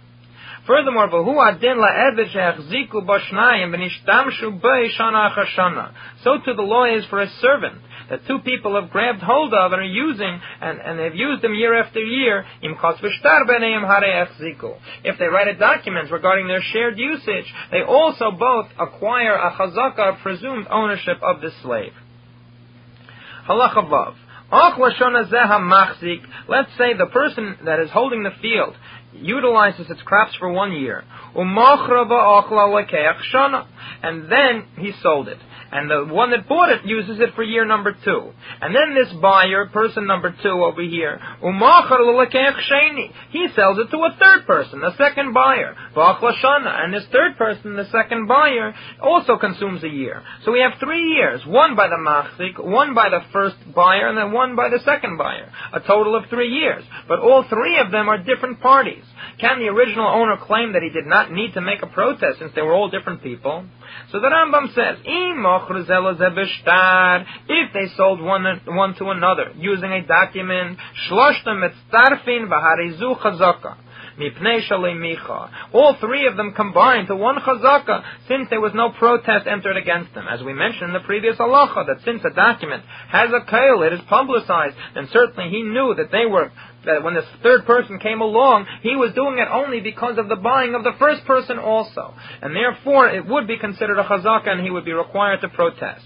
Furthermore. 0.66 1.08
So 1.10 1.22
too 6.44 6.54
the 6.54 6.62
law 6.62 6.84
is 6.84 7.04
for 7.06 7.20
a 7.20 7.28
servant 7.40 7.78
that 8.10 8.26
two 8.26 8.40
people 8.40 8.74
have 8.80 8.90
grabbed 8.90 9.22
hold 9.22 9.54
of 9.54 9.72
and 9.72 9.80
are 9.80 9.84
using, 9.84 10.40
and, 10.60 10.78
and 10.78 10.98
they've 10.98 11.14
used 11.14 11.42
them 11.42 11.54
year 11.54 11.80
after 11.80 12.00
year, 12.00 12.44
if 12.62 12.78
they 15.18 15.26
write 15.26 15.48
a 15.48 15.58
document 15.58 16.10
regarding 16.10 16.46
their 16.46 16.62
shared 16.72 16.98
usage, 16.98 17.52
they 17.70 17.82
also 17.82 18.30
both 18.30 18.66
acquire 18.78 19.34
a 19.34 19.52
chazaka, 19.52 20.22
presumed 20.22 20.66
ownership 20.70 21.18
of 21.22 21.40
the 21.40 21.50
slave. 21.62 21.92
Halacha 23.48 23.88
vav. 23.88 24.14
Let's 26.48 26.70
say 26.76 26.92
the 26.92 27.06
person 27.06 27.56
that 27.64 27.80
is 27.80 27.90
holding 27.90 28.22
the 28.22 28.32
field 28.42 28.76
utilizes 29.14 29.90
its 29.90 30.02
crops 30.02 30.34
for 30.38 30.50
one 30.50 30.72
year. 30.72 31.04
And 34.02 34.30
then 34.30 34.64
he 34.78 34.92
sold 35.02 35.28
it 35.28 35.38
and 35.72 35.90
the 35.90 36.04
one 36.12 36.30
that 36.30 36.48
bought 36.48 36.68
it 36.68 36.84
uses 36.84 37.18
it 37.18 37.34
for 37.34 37.42
year 37.42 37.64
number 37.64 37.96
two. 38.04 38.30
And 38.60 38.74
then 38.74 38.94
this 38.94 39.12
buyer, 39.20 39.66
person 39.66 40.06
number 40.06 40.34
two 40.42 40.62
over 40.62 40.82
here, 40.82 41.18
he 43.30 43.48
sells 43.56 43.78
it 43.78 43.90
to 43.90 43.96
a 43.96 44.16
third 44.18 44.46
person, 44.46 44.80
the 44.80 44.96
second 44.96 45.32
buyer, 45.32 45.74
and 45.94 46.94
this 46.94 47.06
third 47.10 47.36
person, 47.38 47.76
the 47.76 47.88
second 47.90 48.28
buyer, 48.28 48.74
also 49.00 49.38
consumes 49.38 49.82
a 49.82 49.88
year. 49.88 50.22
So 50.44 50.52
we 50.52 50.60
have 50.60 50.78
three 50.78 51.14
years, 51.14 51.40
one 51.46 51.74
by 51.74 51.88
the 51.88 51.96
machzik, 51.96 52.62
one 52.62 52.94
by 52.94 53.08
the 53.08 53.20
first 53.32 53.56
buyer, 53.74 54.08
and 54.08 54.18
then 54.18 54.32
one 54.32 54.54
by 54.56 54.68
the 54.68 54.80
second 54.84 55.16
buyer. 55.16 55.50
A 55.72 55.80
total 55.80 56.14
of 56.14 56.24
three 56.28 56.50
years. 56.50 56.84
But 57.08 57.20
all 57.20 57.44
three 57.48 57.78
of 57.78 57.90
them 57.90 58.08
are 58.08 58.18
different 58.18 58.60
parties. 58.60 59.04
Can 59.38 59.58
the 59.58 59.68
original 59.68 60.06
owner 60.06 60.36
claim 60.36 60.72
that 60.72 60.82
he 60.82 60.90
did 60.90 61.06
not 61.06 61.32
need 61.32 61.54
to 61.54 61.60
make 61.60 61.82
a 61.82 61.86
protest 61.86 62.38
since 62.38 62.52
they 62.54 62.62
were 62.62 62.74
all 62.74 62.90
different 62.90 63.22
people? 63.22 63.64
So 64.10 64.20
the 64.20 64.28
Rambam 64.28 64.74
says, 64.74 64.98
if 67.48 67.72
they 67.72 67.88
sold 67.96 68.20
one, 68.20 68.60
one 68.66 68.94
to 68.96 69.10
another 69.10 69.52
using 69.56 69.92
a 69.92 70.06
document. 70.06 70.78
All 75.72 75.96
three 76.00 76.26
of 76.26 76.36
them 76.36 76.52
combined 76.52 77.08
to 77.08 77.16
one 77.16 77.36
chazaka, 77.36 78.04
since 78.28 78.48
there 78.50 78.60
was 78.60 78.72
no 78.74 78.90
protest 78.90 79.46
entered 79.46 79.76
against 79.76 80.12
them. 80.14 80.26
As 80.28 80.42
we 80.42 80.52
mentioned 80.52 80.88
in 80.88 80.92
the 80.92 81.00
previous 81.00 81.36
halacha, 81.36 81.86
that 81.86 82.04
since 82.04 82.22
a 82.24 82.30
document 82.34 82.84
has 83.08 83.30
a 83.30 83.44
kail, 83.50 83.82
it 83.82 83.94
is 83.94 84.00
publicized, 84.08 84.76
and 84.94 85.08
certainly 85.12 85.48
he 85.50 85.62
knew 85.62 85.94
that 85.96 86.10
they 86.12 86.26
were 86.26 86.52
that 86.84 87.02
when 87.02 87.14
this 87.14 87.24
third 87.42 87.64
person 87.64 87.98
came 87.98 88.20
along, 88.20 88.66
he 88.82 88.96
was 88.96 89.14
doing 89.14 89.38
it 89.38 89.48
only 89.50 89.80
because 89.80 90.18
of 90.18 90.28
the 90.28 90.36
buying 90.36 90.74
of 90.74 90.84
the 90.84 90.92
first 90.98 91.24
person 91.24 91.58
also. 91.58 92.14
And 92.40 92.54
therefore, 92.54 93.08
it 93.08 93.26
would 93.26 93.46
be 93.46 93.58
considered 93.58 93.98
a 93.98 94.04
chazaka 94.04 94.48
and 94.48 94.60
he 94.62 94.70
would 94.70 94.84
be 94.84 94.92
required 94.92 95.40
to 95.42 95.48
protest. 95.48 96.04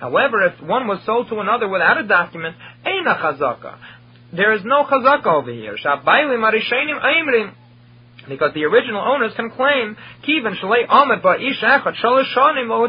However, 0.00 0.42
if 0.42 0.60
one 0.62 0.86
was 0.86 1.00
sold 1.06 1.28
to 1.28 1.40
another 1.40 1.68
without 1.68 1.98
a 1.98 2.06
document, 2.06 2.56
ain't 2.84 3.06
a 3.06 3.14
chazaka. 3.14 3.78
There 4.34 4.52
is 4.52 4.62
no 4.64 4.84
chazaka 4.84 5.26
over 5.26 5.50
here. 5.50 5.76
Because 8.28 8.52
the 8.54 8.64
original 8.64 9.00
owners 9.00 9.32
can 9.34 9.50
claim, 9.50 9.96
Kivan 10.26 10.56
shalei 10.60 10.86
amet 10.88 11.22
ba 11.22 11.36
ish 11.40 11.60
echad 11.60 11.94
shalosh 11.96 12.32
shanim 12.34 12.68
lo 12.68 12.88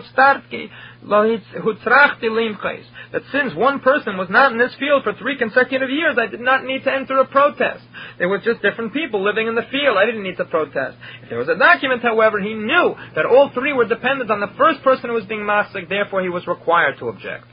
that 3.11 3.21
since 3.31 3.55
one 3.55 3.79
person 3.79 4.17
was 4.17 4.27
not 4.29 4.51
in 4.51 4.57
this 4.57 4.75
field 4.75 5.03
for 5.03 5.13
three 5.13 5.37
consecutive 5.37 5.89
years, 5.89 6.17
I 6.19 6.27
did 6.27 6.41
not 6.41 6.65
need 6.65 6.83
to 6.83 6.93
enter 6.93 7.17
a 7.19 7.25
protest. 7.25 7.83
There 8.17 8.27
was 8.27 8.41
just 8.43 8.61
different 8.61 8.93
people 8.93 9.23
living 9.23 9.47
in 9.47 9.55
the 9.55 9.63
field. 9.71 9.97
I 9.97 10.05
didn't 10.05 10.23
need 10.23 10.37
to 10.37 10.45
protest. 10.45 10.97
If 11.23 11.29
there 11.29 11.39
was 11.39 11.47
a 11.47 11.55
document, 11.55 12.01
however, 12.01 12.39
he 12.39 12.53
knew 12.53 12.95
that 13.15 13.25
all 13.25 13.49
three 13.53 13.73
were 13.73 13.85
dependent 13.85 14.29
on 14.29 14.41
the 14.41 14.51
first 14.57 14.83
person 14.83 15.09
who 15.09 15.15
was 15.15 15.25
being 15.25 15.41
machzik, 15.41 15.89
therefore 15.89 16.21
he 16.21 16.29
was 16.29 16.45
required 16.47 16.99
to 16.99 17.07
object. 17.09 17.45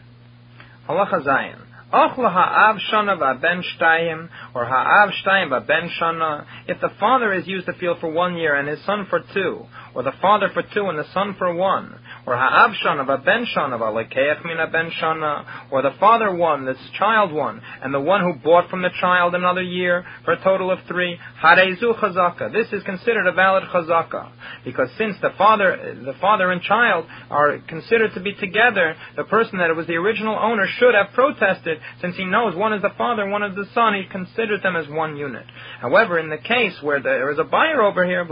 Halacha. 0.88 1.65
Ochla 1.92 2.32
ha'av 2.32 2.76
shana 2.92 3.16
va'ben 3.16 3.62
shtayim, 3.62 4.28
or 4.54 4.64
ha'av 4.64 5.10
shtayim 5.24 5.50
va'ben 5.50 5.88
shana, 6.00 6.44
if 6.66 6.80
the 6.80 6.90
father 6.98 7.32
is 7.32 7.46
used 7.46 7.66
the 7.66 7.72
field 7.74 7.98
for 8.00 8.10
one 8.10 8.36
year 8.36 8.56
and 8.56 8.66
his 8.66 8.84
son 8.84 9.06
for 9.08 9.20
two, 9.32 9.64
or 9.94 10.02
the 10.02 10.12
father 10.20 10.48
for 10.52 10.62
two 10.74 10.86
and 10.86 10.98
the 10.98 11.06
son 11.14 11.36
for 11.38 11.54
one, 11.54 11.94
or 12.26 12.36
ha'av 12.36 12.72
shana 12.84 13.06
va'ben 13.06 13.44
shana 13.56 13.78
va'lekeach 13.78 14.44
mina 14.44 14.66
ben 14.66 14.90
shana, 15.00 15.44
or 15.70 15.80
the 15.82 15.94
father 16.00 16.34
one, 16.34 16.66
this 16.66 16.76
child 16.98 17.32
one, 17.32 17.62
and 17.80 17.94
the 17.94 18.00
one 18.00 18.20
who 18.20 18.34
bought 18.42 18.68
from 18.68 18.82
the 18.82 18.90
child 19.00 19.36
another 19.36 19.62
year 19.62 20.04
for 20.24 20.32
a 20.32 20.42
total 20.42 20.72
of 20.72 20.80
three, 20.88 21.16
harezu 21.40 21.96
chazaka. 22.00 22.52
This 22.52 22.66
is 22.72 22.82
considered 22.82 23.28
a 23.28 23.32
valid 23.32 23.62
chazaka, 23.72 24.32
because 24.64 24.88
since 24.98 25.14
the 25.22 25.30
father, 25.38 25.94
the 26.04 26.14
father 26.20 26.50
and 26.50 26.60
child 26.62 27.06
are 27.30 27.58
considered 27.68 28.12
to 28.14 28.20
be 28.20 28.34
together, 28.34 28.96
the 29.14 29.22
person 29.24 29.58
that 29.58 29.74
was 29.76 29.86
the 29.86 29.94
original 29.94 30.36
owner 30.36 30.66
should 30.78 30.94
have 30.94 31.14
protested, 31.14 31.75
since 32.00 32.16
he 32.16 32.24
knows 32.24 32.54
one 32.54 32.72
is 32.72 32.82
the 32.82 32.90
father, 32.96 33.28
one 33.28 33.42
is 33.42 33.54
the 33.54 33.66
son, 33.74 33.94
he 33.94 34.04
considers 34.10 34.62
them 34.62 34.76
as 34.76 34.88
one 34.88 35.16
unit. 35.16 35.44
However, 35.80 36.18
in 36.18 36.28
the 36.28 36.38
case 36.38 36.74
where 36.82 37.00
there 37.00 37.30
is 37.30 37.38
a 37.38 37.44
buyer 37.44 37.82
over 37.82 38.04
here, 38.04 38.26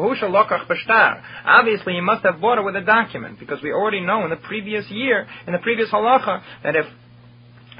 obviously 1.46 1.92
he 1.94 2.00
must 2.00 2.24
have 2.24 2.40
bought 2.40 2.58
it 2.58 2.64
with 2.64 2.76
a 2.76 2.80
document, 2.80 3.38
because 3.38 3.62
we 3.62 3.72
already 3.72 4.00
know 4.00 4.24
in 4.24 4.30
the 4.30 4.36
previous 4.36 4.88
year, 4.90 5.26
in 5.46 5.52
the 5.52 5.58
previous 5.58 5.90
halacha, 5.90 6.42
that 6.62 6.76
if 6.76 6.86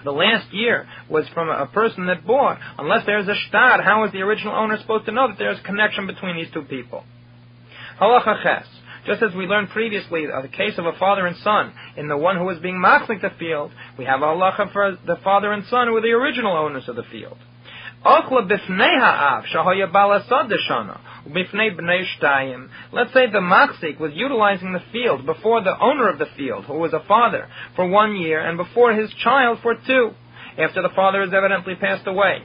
the 0.05 0.13
last 0.13 0.53
year 0.53 0.87
was 1.09 1.27
from 1.33 1.49
a 1.49 1.67
person 1.67 2.07
that 2.07 2.27
bought, 2.27 2.59
unless 2.79 3.07
there's 3.07 3.27
a 3.27 3.35
shtar, 3.49 3.83
how 3.83 4.05
is 4.05 4.13
the 4.13 4.21
original 4.21 4.55
owner 4.55 4.79
supposed 4.79 5.07
to 5.07 5.13
know 5.13 5.29
that 5.29 5.39
there's 5.39 5.59
a 5.59 5.63
connection 5.63 6.07
between 6.07 6.37
these 6.37 6.53
two 6.53 6.63
people? 6.63 7.05
Halacha 8.01 8.43
ches. 8.43 8.67
Just 9.07 9.23
as 9.23 9.35
we 9.35 9.47
learned 9.47 9.69
previously, 9.71 10.25
uh, 10.27 10.41
the 10.41 10.49
case 10.49 10.79
of 10.79 10.87
a 10.87 10.93
father 10.99 11.27
and 11.27 11.37
son, 11.39 11.73
in 11.97 12.09
the 12.09 12.17
one 12.17 12.37
who 12.37 12.45
was 12.45 12.59
being 12.59 12.77
machzik 12.77 13.21
the 13.21 13.31
field, 13.39 13.71
we 13.99 14.07
have 14.07 14.21
halacha 14.21 14.73
for 14.73 14.97
the 15.07 15.17
father 15.23 15.53
and 15.53 15.65
son 15.67 15.89
who 15.89 15.93
were 15.93 16.01
the 16.01 16.13
original 16.13 16.57
owners 16.57 16.89
of 16.89 16.97
the 16.97 17.03
field. 17.05 17.37
Let's 18.07 18.29
say 23.13 23.27
the 23.31 23.41
machzik 23.41 23.99
was 23.99 24.13
utilizing 24.15 24.73
the 24.73 24.83
field 24.93 25.25
before 25.25 25.63
the 25.63 25.79
owner 25.81 26.09
of 26.09 26.19
the 26.19 26.27
field, 26.37 26.65
who 26.65 26.75
was 26.75 26.93
a 26.93 27.01
father, 27.09 27.49
for 27.77 27.87
one 27.89 28.17
year, 28.17 28.41
and 28.47 28.59
before 28.59 28.93
his 28.93 29.11
child 29.23 29.59
for 29.63 29.75
two, 29.87 30.11
after 30.59 30.83
the 30.83 30.91
father 30.95 31.23
has 31.23 31.33
evidently 31.33 31.75
passed 31.75 32.07
away. 32.07 32.43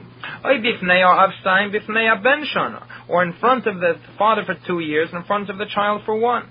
Or 3.10 3.22
in 3.22 3.34
front 3.34 3.66
of 3.66 3.80
the 3.80 3.94
father 4.16 4.44
for 4.44 4.56
two 4.66 4.80
years, 4.80 5.10
in 5.12 5.24
front 5.24 5.50
of 5.50 5.58
the 5.58 5.66
child 5.66 6.02
for 6.06 6.16
one 6.16 6.48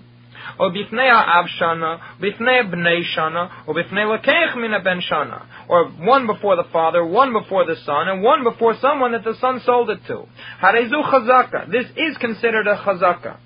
or 0.57 0.71
bifnei 0.71 1.09
ha'av 1.09 1.45
bifnei 2.21 2.71
bnei 2.71 3.01
shana, 3.15 3.67
or 3.67 3.75
bifnei 3.75 4.05
lakeich 4.05 4.55
min 4.55 4.71
ben 4.83 5.01
shana, 5.01 5.45
or 5.67 5.89
one 5.89 6.25
before 6.25 6.55
the 6.55 6.65
father, 6.71 7.05
one 7.05 7.33
before 7.33 7.65
the 7.65 7.75
son, 7.85 8.07
and 8.07 8.23
one 8.23 8.43
before 8.43 8.75
someone 8.81 9.11
that 9.11 9.23
the 9.23 9.35
son 9.39 9.61
sold 9.65 9.89
it 9.89 9.99
to. 10.07 10.25
Chazaka. 10.61 11.71
This 11.71 11.85
is 11.95 12.17
considered 12.17 12.67
a 12.67 12.77
chazaka. 12.77 13.37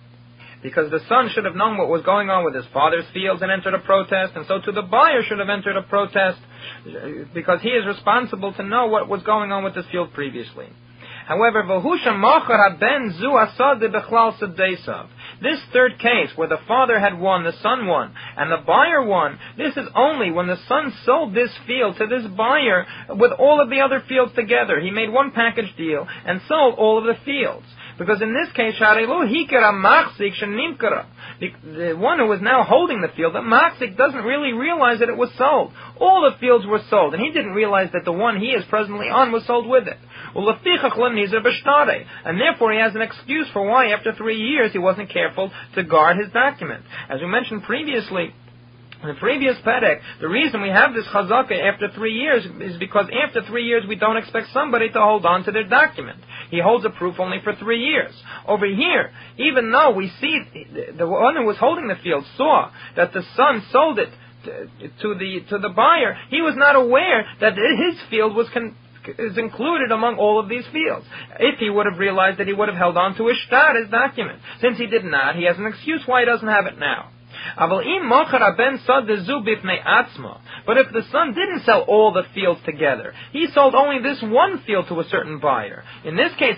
Because 0.62 0.90
the 0.92 1.02
son 1.10 1.30
should 1.34 1.44
have 1.44 1.56
known 1.56 1.78
what 1.78 1.90
was 1.90 2.04
going 2.04 2.30
on 2.30 2.46
with 2.46 2.56
his 2.56 2.66
father's 2.74 3.04
fields 3.14 3.42
and 3.42 3.52
entered 3.52 3.74
a 3.74 3.80
protest, 3.80 4.34
and 4.36 4.46
so 4.48 4.62
too 4.62 4.72
the 4.72 4.82
buyer 4.82 5.22
should 5.28 5.40
have 5.40 5.50
entered 5.50 5.76
a 5.76 5.82
protest, 5.82 6.40
because 7.34 7.62
he 7.62 7.70
is 7.70 7.86
responsible 7.86 8.54
to 8.54 8.64
know 8.64 8.88
what 8.88 9.10
was 9.10 9.22
going 9.24 9.52
on 9.52 9.66
with 9.66 9.76
this 9.76 9.86
field 9.92 10.14
previously. 10.14 10.70
However. 11.26 11.64
This 15.42 15.60
third 15.74 16.00
case, 16.00 16.30
where 16.36 16.48
the 16.48 16.60
father 16.68 17.00
had 17.00 17.20
won, 17.20 17.44
the 17.44 17.54
son 17.62 17.88
won, 17.88 18.14
and 18.38 18.52
the 18.52 18.58
buyer 18.58 19.04
won, 19.04 19.40
this 19.58 19.76
is 19.76 19.88
only 19.96 20.32
when 20.32 20.48
the 20.48 20.58
son 20.68 20.94
sold 21.06 21.34
this 21.34 21.52
field 21.66 21.98
to 21.98 22.08
this 22.08 22.26
buyer 22.28 22.86
with 23.10 23.32
all 23.34 23.62
of 23.62 23.70
the 23.70 23.82
other 23.82 24.02
fields 24.08 24.34
together. 24.34 24.80
He 24.80 24.92
made 24.92 25.10
one 25.10 25.32
package 25.32 25.76
deal 25.76 26.08
and 26.26 26.42
sold 26.48 26.76
all 26.76 27.00
of 27.00 27.06
the 27.06 27.16
fields. 27.26 27.66
Because 27.98 28.22
in 28.22 28.34
this 28.34 28.52
case, 28.54 28.76
the 28.80 29.06
one 31.98 32.20
who 32.20 32.26
was 32.26 32.42
now 32.42 32.64
holding 32.64 33.02
the 33.02 33.08
field, 33.10 33.36
the 33.36 33.40
machzik 33.40 33.96
doesn't 33.96 34.24
really 34.24 34.54
realize 34.54 35.00
that 35.00 35.10
it 35.10 35.18
was 35.18 35.32
sold. 35.38 35.74
All 36.00 36.22
the 36.22 36.36
fields 36.40 36.66
were 36.66 36.82
sold, 36.90 37.14
and 37.14 37.22
he 37.22 37.32
didn't 37.32 37.54
realize 37.54 37.92
that 37.94 38.04
the 38.04 38.12
one 38.12 38.40
he 38.40 38.48
is 38.48 38.66
presently 38.66 39.10
on 39.10 39.32
was 39.32 39.46
sold 39.46 39.68
with 39.68 39.88
it. 39.88 40.00
And 40.36 40.48
therefore 42.40 42.74
he 42.74 42.80
has 42.80 42.96
an 42.96 43.02
excuse 43.02 43.48
for 43.54 43.68
why 43.68 43.88
after 43.88 44.14
three 44.14 44.38
years 44.38 44.72
he 44.72 44.80
wasn't 44.80 45.10
careful 45.10 45.52
to 45.76 45.84
guard 45.84 46.18
his 46.18 46.32
document. 46.32 46.84
As 47.10 47.22
we 47.22 47.28
mentioned 47.28 47.64
previously, 47.64 48.34
in 49.04 49.10
the 49.10 49.16
previous 49.16 49.58
Perek, 49.66 50.00
the 50.22 50.30
reason 50.30 50.62
we 50.62 50.70
have 50.70 50.94
this 50.94 51.06
chazaka 51.08 51.60
after 51.62 51.90
three 51.94 52.14
years 52.14 52.46
is 52.62 52.78
because 52.78 53.08
after 53.28 53.42
three 53.44 53.66
years 53.66 53.84
we 53.86 53.96
don't 53.96 54.16
expect 54.16 54.48
somebody 54.54 54.90
to 54.90 55.00
hold 55.00 55.26
on 55.26 55.44
to 55.44 55.52
their 55.52 55.68
document. 55.68 56.20
He 56.50 56.62
holds 56.62 56.86
a 56.86 56.90
proof 56.90 57.20
only 57.20 57.40
for 57.44 57.54
three 57.54 57.84
years. 57.84 58.14
Over 58.48 58.66
here, 58.66 59.12
even 59.38 59.72
though 59.72 59.92
we 59.92 60.10
see 60.22 60.40
the 60.98 61.06
one 61.06 61.36
who 61.36 61.44
was 61.44 61.58
holding 61.58 61.90
the 61.90 61.96
field 62.02 62.24
saw 62.38 62.72
that 62.96 63.12
the 63.12 63.24
son 63.36 63.64
sold 63.72 64.00
it 64.00 64.10
to 64.46 65.16
the 65.16 65.42
to 65.50 65.58
the 65.58 65.70
buyer, 65.70 66.18
he 66.30 66.42
was 66.42 66.56
not 66.56 66.78
aware 66.78 67.26
that 67.42 67.54
his 67.56 68.02
field 68.10 68.36
was 68.36 68.48
con- 68.54 68.76
is 69.18 69.38
included 69.38 69.92
among 69.92 70.18
all 70.18 70.40
of 70.40 70.50
these 70.50 70.66
fields. 70.72 71.06
If 71.40 71.60
he 71.60 71.70
would 71.70 71.86
have 71.86 72.00
realized 72.00 72.40
that 72.40 72.48
he 72.48 72.54
would 72.54 72.70
have 72.70 72.78
held 72.78 72.98
on 72.98 73.16
to 73.18 73.28
his 73.28 73.38
shtar, 73.48 73.80
his 73.80 73.90
document. 73.90 74.40
Since 74.62 74.78
he 74.78 74.88
did 74.88 75.04
not, 75.04 75.36
he 75.36 75.46
has 75.46 75.58
an 75.58 75.68
excuse 75.68 76.02
why 76.06 76.22
he 76.22 76.26
doesn't 76.26 76.48
have 76.48 76.66
it 76.66 76.78
now. 76.78 77.10
But 80.66 80.78
if 80.78 80.92
the 80.94 81.04
son 81.12 81.34
didn't 81.34 81.64
sell 81.66 81.82
all 81.82 82.14
the 82.14 82.24
fields 82.34 82.62
together, 82.66 83.14
he 83.32 83.48
sold 83.54 83.76
only 83.76 84.02
this 84.02 84.22
one 84.22 84.64
field 84.66 84.88
to 84.88 85.00
a 85.00 85.06
certain 85.10 85.40
buyer. 85.40 85.84
In 86.04 86.16
this 86.16 86.34
case, 86.36 86.58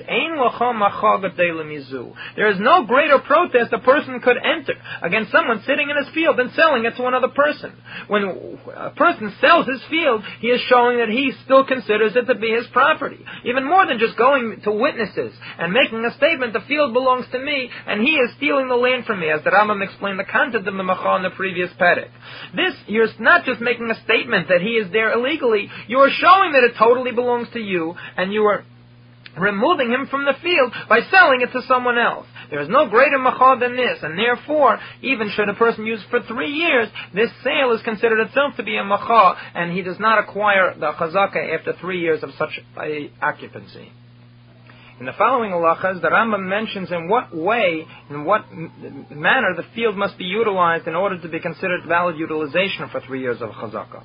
there 2.35 2.49
is 2.49 2.59
no 2.59 2.85
greater 2.85 3.19
protest 3.19 3.73
a 3.73 3.79
person 3.79 4.19
could 4.19 4.37
enter 4.37 4.73
against 5.01 5.31
someone 5.31 5.63
sitting 5.65 5.89
in 5.89 5.97
his 5.97 6.13
field 6.13 6.39
and 6.39 6.51
selling 6.53 6.85
it 6.85 6.95
to 6.97 7.05
another 7.07 7.29
person. 7.29 7.73
When 8.07 8.57
a 8.75 8.91
person 8.91 9.33
sells 9.41 9.67
his 9.67 9.81
field, 9.89 10.23
he 10.39 10.47
is 10.47 10.61
showing 10.69 10.99
that 10.99 11.09
he 11.09 11.31
still 11.43 11.65
considers 11.65 12.15
it 12.15 12.25
to 12.25 12.35
be 12.35 12.51
his 12.51 12.67
property. 12.67 13.19
Even 13.43 13.65
more 13.67 13.85
than 13.87 13.99
just 13.99 14.17
going 14.17 14.61
to 14.63 14.71
witnesses 14.71 15.33
and 15.57 15.73
making 15.73 16.05
a 16.05 16.13
statement, 16.17 16.53
the 16.53 16.61
field 16.67 16.93
belongs 16.93 17.25
to 17.31 17.39
me, 17.39 17.69
and 17.87 18.01
he 18.01 18.15
is 18.15 18.35
stealing 18.37 18.67
the 18.67 18.75
land 18.75 19.05
from 19.05 19.19
me, 19.19 19.29
as 19.29 19.43
the 19.43 19.49
Rambam 19.49 19.83
explained 19.83 20.19
the 20.19 20.25
content 20.25 20.67
of 20.67 20.74
the 20.77 20.83
Macha 20.83 21.15
in 21.17 21.23
the 21.23 21.29
previous 21.29 21.69
Perek. 21.79 22.09
This, 22.55 22.73
you're 22.87 23.07
not 23.19 23.45
just 23.45 23.61
making 23.61 23.89
a 23.89 24.03
statement 24.03 24.47
that 24.49 24.61
he 24.61 24.71
is 24.71 24.91
there 24.91 25.13
illegally, 25.13 25.69
you 25.87 25.99
are 25.99 26.09
showing 26.09 26.53
that 26.53 26.63
it 26.63 26.73
totally 26.77 27.11
belongs 27.11 27.47
to 27.53 27.59
you, 27.59 27.95
and 28.17 28.33
you 28.33 28.43
are 28.43 28.63
removing 29.37 29.89
him 29.89 30.07
from 30.09 30.25
the 30.25 30.33
field 30.41 30.73
by 30.87 30.99
selling 31.11 31.41
it 31.41 31.51
to 31.51 31.61
someone 31.67 31.97
else. 31.97 32.25
There 32.49 32.61
is 32.61 32.69
no 32.69 32.87
greater 32.87 33.17
macha 33.17 33.57
than 33.59 33.75
this, 33.75 33.99
and 34.01 34.17
therefore, 34.17 34.79
even 35.01 35.29
should 35.29 35.49
a 35.49 35.53
person 35.53 35.85
use 35.85 36.01
it 36.01 36.09
for 36.09 36.21
three 36.21 36.51
years, 36.51 36.89
this 37.13 37.29
sale 37.43 37.71
is 37.73 37.81
considered 37.81 38.19
itself 38.19 38.55
to 38.57 38.63
be 38.63 38.77
a 38.77 38.83
macha, 38.83 39.35
and 39.55 39.71
he 39.71 39.81
does 39.81 39.99
not 39.99 40.19
acquire 40.19 40.73
the 40.75 40.91
chazaka 40.93 41.57
after 41.57 41.73
three 41.81 41.99
years 42.01 42.23
of 42.23 42.29
such 42.37 42.59
a 42.81 43.11
occupancy. 43.21 43.91
In 44.97 45.05
the 45.05 45.13
following 45.17 45.51
halachas, 45.51 46.01
the 46.01 46.07
Rambam 46.07 46.47
mentions 46.47 46.89
in 46.89 47.09
what 47.09 47.35
way, 47.35 47.85
in 48.09 48.23
what 48.23 48.45
manner 48.49 49.53
the 49.53 49.65
field 49.75 49.97
must 49.97 50.17
be 50.17 50.23
utilized 50.23 50.87
in 50.87 50.95
order 50.95 51.19
to 51.19 51.27
be 51.27 51.41
considered 51.41 51.81
valid 51.85 52.17
utilization 52.17 52.87
for 52.89 53.01
three 53.01 53.19
years 53.19 53.41
of 53.41 53.49
chazaka. 53.49 54.03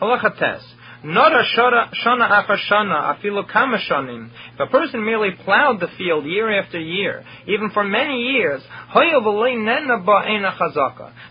Halacha 0.00 0.38
tes. 0.38 0.62
A 1.02 1.06
shana 1.06 2.30
after 2.30 2.56
shana, 2.70 3.14
afilu 3.14 3.46
kama 3.52 3.76
shanim. 3.90 4.30
If 4.54 4.60
a 4.60 4.66
person 4.68 5.04
merely 5.04 5.32
plowed 5.44 5.78
the 5.78 5.88
field 5.98 6.24
year 6.24 6.58
after 6.58 6.78
year, 6.78 7.22
even 7.46 7.68
for 7.70 7.84
many 7.84 8.22
years, 8.22 8.62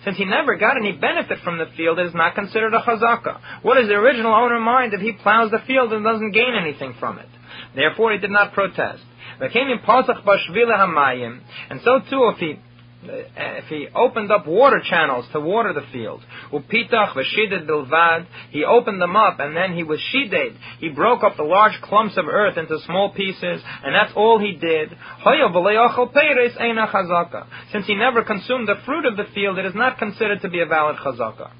since 0.04 0.18
he 0.18 0.26
never 0.26 0.56
got 0.56 0.78
any 0.78 0.92
benefit 0.92 1.40
from 1.44 1.58
the 1.58 1.66
field, 1.76 1.98
it 1.98 2.06
is 2.06 2.14
not 2.14 2.36
considered 2.36 2.76
a 2.76 2.82
chazaka. 2.82 3.40
What 3.64 3.76
does 3.76 3.88
the 3.88 3.96
original 3.96 4.36
owner 4.36 4.60
mind 4.60 4.94
if 4.94 5.02
he 5.02 5.14
plows 5.14 5.50
the 5.50 5.60
field 5.66 5.94
and 5.94 6.04
doesn't 6.04 6.32
gain 6.32 6.54
anything 6.60 6.94
from 7.00 7.18
it? 7.18 7.28
Therefore, 7.76 8.12
he 8.14 8.18
did 8.18 8.32
not 8.32 8.54
protest. 8.54 9.04
And 9.40 9.52
so 11.84 12.00
too, 12.10 12.32
if 12.34 12.38
he 12.38 12.60
if 13.02 13.66
he 13.68 13.88
opened 13.96 14.30
up 14.30 14.46
water 14.46 14.82
channels 14.84 15.26
to 15.32 15.40
water 15.40 15.72
the 15.72 15.86
field, 15.94 16.22
upitach 16.52 17.16
he 18.50 18.66
opened 18.66 19.02
them 19.02 19.16
up 19.16 19.40
and 19.40 19.56
then 19.56 19.74
he 19.74 19.84
was 19.84 20.02
shided. 20.12 20.58
He 20.80 20.90
broke 20.90 21.24
up 21.24 21.38
the 21.38 21.44
large 21.44 21.80
clumps 21.82 22.18
of 22.18 22.28
earth 22.28 22.58
into 22.58 22.78
small 22.86 23.12
pieces, 23.12 23.64
and 23.84 23.96
that's 23.96 24.12
all 24.16 24.40
he 24.40 24.52
did. 24.52 24.90
Since 27.72 27.88
he 27.88 27.96
never 27.96 28.24
consumed 28.24 28.68
the 28.68 28.82
fruit 28.86 29.06
of 29.06 29.16
the 29.16 29.26
field, 29.34 29.58
it 29.60 29.66
is 29.66 29.76
not 29.76 29.98
considered 29.98 30.42
to 30.42 30.50
be 30.50 30.60
a 30.60 30.66
valid 30.66 30.98
chazaka. 30.98 31.52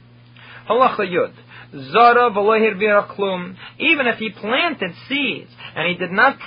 Halacha. 0.70 1.32
Zara 1.72 2.32
klum. 2.32 3.56
Even 3.78 4.08
if 4.08 4.18
he 4.18 4.32
planted 4.32 4.92
seeds 5.08 5.52
and 5.76 5.88
he 5.88 5.96
did 5.96 6.12
not 6.12 6.40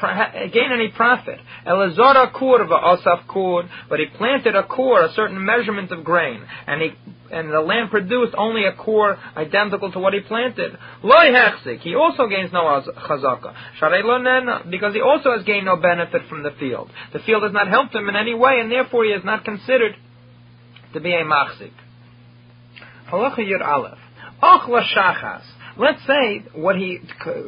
gain 0.52 0.72
any 0.72 0.88
profit, 0.88 1.38
elazara 1.66 2.32
kurva 2.32 2.98
asaf 2.98 3.26
kur, 3.28 3.68
but 3.88 4.00
he 4.00 4.06
planted 4.16 4.56
a 4.56 4.64
kur, 4.64 5.04
a 5.04 5.12
certain 5.12 5.44
measurement 5.44 5.92
of 5.92 6.02
grain, 6.02 6.42
and 6.66 6.82
he 6.82 6.90
and 7.30 7.50
the 7.50 7.61
land 7.61 7.90
produced 7.90 8.35
only 8.37 8.64
a 8.66 8.72
kur 8.72 9.16
identical 9.37 9.90
to 9.92 9.98
what 9.98 10.12
he 10.12 10.20
planted. 10.20 10.76
Loi 11.02 11.30
hechzik, 11.30 11.80
he 11.80 11.94
also 11.94 12.26
gains 12.26 12.52
no 12.52 12.62
chazaka. 12.62 13.54
Sharei 13.80 14.02
lo 14.04 14.70
because 14.70 14.92
he 14.92 15.00
also 15.00 15.32
has 15.37 15.44
gained 15.44 15.66
no 15.66 15.76
benefit 15.76 16.22
from 16.28 16.42
the 16.42 16.50
field. 16.58 16.90
The 17.12 17.20
field 17.20 17.44
has 17.44 17.52
not 17.52 17.68
helped 17.68 17.94
him 17.94 18.08
in 18.08 18.16
any 18.16 18.35
way, 18.35 18.58
and 18.61 18.70
therefore 18.70 19.04
he 19.04 19.11
is 19.12 19.24
not 19.24 19.44
considered 19.44 19.94
to 20.92 21.00
be 21.00 21.14
a 21.14 21.24
machzik. 21.24 21.72
Halacha 23.08 23.38
Yud 23.38 23.64
Aleph. 23.64 23.98
Shachas. 24.42 25.42
Let's 25.78 26.05
say 26.07 26.44
what 26.55 26.76
he 26.76 27.00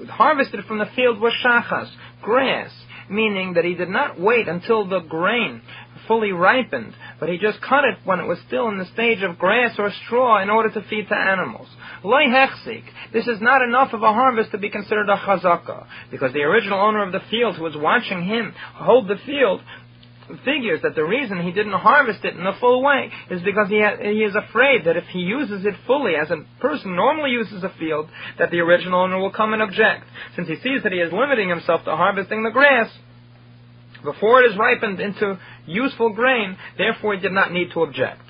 harvested 0.08 0.64
from 0.64 0.78
the 0.78 0.88
field 0.96 1.20
was 1.20 1.32
shachas, 1.44 1.90
grass, 2.22 2.70
meaning 3.10 3.54
that 3.54 3.64
he 3.64 3.74
did 3.74 3.90
not 3.90 4.18
wait 4.18 4.48
until 4.48 4.86
the 4.86 5.00
grain 5.00 5.60
fully 6.06 6.32
ripened, 6.32 6.94
but 7.18 7.28
he 7.28 7.38
just 7.38 7.60
cut 7.62 7.84
it 7.84 7.98
when 8.04 8.20
it 8.20 8.26
was 8.26 8.38
still 8.46 8.68
in 8.68 8.78
the 8.78 8.86
stage 8.86 9.22
of 9.22 9.38
grass 9.38 9.74
or 9.78 9.90
straw 10.04 10.42
in 10.42 10.50
order 10.50 10.70
to 10.70 10.86
feed 10.88 11.08
to 11.08 11.14
animals. 11.14 11.68
Loi 12.02 12.24
hechzik. 12.24 12.84
This 13.12 13.26
is 13.26 13.40
not 13.40 13.62
enough 13.62 13.92
of 13.92 14.02
a 14.02 14.12
harvest 14.12 14.50
to 14.52 14.58
be 14.58 14.70
considered 14.70 15.08
a 15.08 15.16
chazaka, 15.16 15.86
because 16.10 16.32
the 16.32 16.42
original 16.42 16.80
owner 16.80 17.02
of 17.02 17.12
the 17.12 17.22
field 17.30 17.56
who 17.56 17.62
was 17.62 17.76
watching 17.76 18.24
him 18.24 18.54
hold 18.74 19.08
the 19.08 19.16
field 19.24 19.60
figures 20.44 20.80
that 20.82 20.94
the 20.94 21.04
reason 21.04 21.42
he 21.42 21.52
didn't 21.52 21.72
harvest 21.72 22.24
it 22.24 22.34
in 22.34 22.46
a 22.46 22.58
full 22.58 22.82
way 22.82 23.10
is 23.30 23.42
because 23.42 23.68
he, 23.68 23.80
ha- 23.80 23.96
he 24.00 24.24
is 24.24 24.34
afraid 24.34 24.84
that 24.86 24.96
if 24.96 25.04
he 25.12 25.20
uses 25.20 25.64
it 25.64 25.74
fully, 25.86 26.14
as 26.16 26.30
a 26.30 26.44
person 26.60 26.96
normally 26.96 27.30
uses 27.30 27.62
a 27.62 27.72
field, 27.78 28.08
that 28.38 28.50
the 28.50 28.60
original 28.60 29.02
owner 29.02 29.18
will 29.18 29.32
come 29.32 29.52
and 29.52 29.62
object. 29.62 30.04
Since 30.36 30.48
he 30.48 30.56
sees 30.56 30.82
that 30.82 30.92
he 30.92 30.98
is 30.98 31.12
limiting 31.12 31.48
himself 31.48 31.84
to 31.84 31.96
harvesting 31.96 32.42
the 32.42 32.50
grass 32.50 32.90
before 34.02 34.42
it 34.42 34.50
is 34.50 34.58
ripened 34.58 35.00
into 35.00 35.38
useful 35.66 36.12
grain, 36.12 36.56
therefore 36.76 37.14
he 37.14 37.20
did 37.20 37.32
not 37.32 37.52
need 37.52 37.70
to 37.72 37.82
object. 37.82 38.20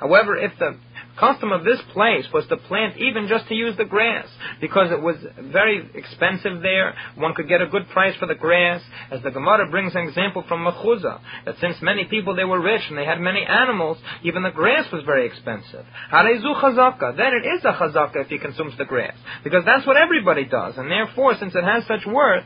However, 0.00 0.36
if 0.36 0.52
the 0.58 0.78
custom 1.18 1.52
of 1.52 1.64
this 1.64 1.80
place 1.92 2.26
was 2.32 2.46
to 2.48 2.56
plant 2.56 2.96
even 2.98 3.28
just 3.28 3.48
to 3.48 3.54
use 3.54 3.76
the 3.76 3.84
grass 3.84 4.26
because 4.60 4.90
it 4.90 5.00
was 5.00 5.16
very 5.40 5.88
expensive 5.94 6.62
there. 6.62 6.94
One 7.16 7.34
could 7.34 7.48
get 7.48 7.62
a 7.62 7.66
good 7.66 7.88
price 7.90 8.16
for 8.16 8.26
the 8.26 8.34
grass. 8.34 8.82
As 9.10 9.22
the 9.22 9.30
Gemara 9.30 9.70
brings 9.70 9.94
an 9.94 10.02
example 10.02 10.44
from 10.48 10.64
Machuza, 10.64 11.20
that 11.44 11.56
since 11.60 11.76
many 11.82 12.04
people 12.04 12.36
they 12.36 12.44
were 12.44 12.60
rich 12.60 12.82
and 12.88 12.98
they 12.98 13.04
had 13.04 13.20
many 13.20 13.44
animals, 13.44 13.98
even 14.22 14.42
the 14.42 14.50
grass 14.50 14.90
was 14.92 15.04
very 15.04 15.26
expensive. 15.26 15.84
Harezu 16.12 16.60
chazaka. 16.60 17.16
Then 17.16 17.32
it 17.34 17.46
is 17.46 17.64
a 17.64 17.72
chazaka 17.72 18.24
if 18.24 18.28
he 18.28 18.38
consumes 18.38 18.76
the 18.78 18.84
grass. 18.84 19.14
Because 19.44 19.64
that's 19.64 19.86
what 19.86 19.96
everybody 19.96 20.44
does. 20.44 20.76
And 20.76 20.90
therefore, 20.90 21.34
since 21.38 21.54
it 21.54 21.64
has 21.64 21.86
such 21.86 22.06
worth, 22.06 22.44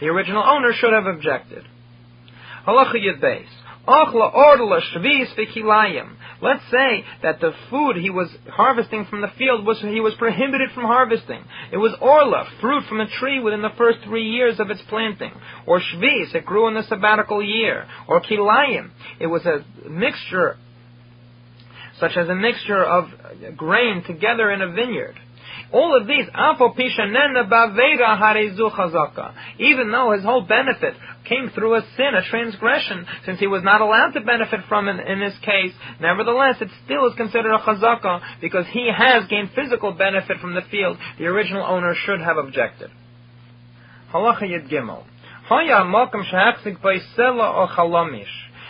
the 0.00 0.06
original 0.06 0.42
owner 0.42 0.72
should 0.72 0.92
have 0.92 1.06
objected. 1.06 1.64
Halacha 2.66 2.96
Yud. 2.96 3.46
Let's 6.42 6.62
say 6.70 7.04
that 7.22 7.40
the 7.40 7.52
food 7.70 7.96
he 7.96 8.10
was 8.10 8.28
harvesting 8.50 9.06
from 9.06 9.20
the 9.20 9.30
field 9.38 9.64
was 9.64 9.80
he 9.80 10.00
was 10.00 10.14
prohibited 10.14 10.72
from 10.74 10.84
harvesting. 10.84 11.44
It 11.72 11.76
was 11.76 11.94
orla, 12.00 12.48
fruit 12.60 12.84
from 12.88 13.00
a 13.00 13.06
tree 13.08 13.38
within 13.40 13.62
the 13.62 13.70
first 13.78 14.00
three 14.04 14.28
years 14.28 14.58
of 14.58 14.70
its 14.70 14.82
planting, 14.88 15.32
or 15.66 15.80
shvis, 15.80 16.34
it 16.34 16.44
grew 16.44 16.66
in 16.68 16.74
the 16.74 16.82
sabbatical 16.82 17.42
year, 17.42 17.86
or 18.08 18.20
kilayim, 18.20 18.90
it 19.20 19.28
was 19.28 19.46
a 19.46 19.64
mixture, 19.88 20.56
such 22.00 22.16
as 22.16 22.28
a 22.28 22.34
mixture 22.34 22.84
of 22.84 23.10
grain 23.56 24.02
together 24.04 24.50
in 24.50 24.62
a 24.62 24.72
vineyard. 24.72 25.18
All 25.72 25.96
of 26.00 26.06
these, 26.06 26.26
even 29.58 29.90
though 29.90 30.12
his 30.12 30.24
whole 30.24 30.42
benefit 30.42 30.94
came 31.24 31.50
through 31.50 31.74
a 31.74 31.82
sin, 31.96 32.14
a 32.14 32.22
transgression, 32.30 33.04
since 33.24 33.40
he 33.40 33.48
was 33.48 33.64
not 33.64 33.80
allowed 33.80 34.12
to 34.12 34.20
benefit 34.20 34.60
from 34.68 34.88
it 34.88 35.04
in 35.06 35.18
this 35.18 35.36
case, 35.42 35.72
nevertheless, 36.00 36.56
it 36.60 36.68
still 36.84 37.06
is 37.08 37.14
considered 37.16 37.52
a 37.52 37.58
chazaka 37.58 38.20
because 38.40 38.66
he 38.72 38.90
has 38.96 39.26
gained 39.28 39.50
physical 39.54 39.92
benefit 39.92 40.38
from 40.38 40.54
the 40.54 40.62
field. 40.70 40.98
The 41.18 41.26
original 41.26 41.64
owner 41.64 41.94
should 41.94 42.20
have 42.20 42.36
objected. 42.36 42.90
Halacha 44.12 44.42
Yud 44.42 44.70
Gimel. 44.70 45.04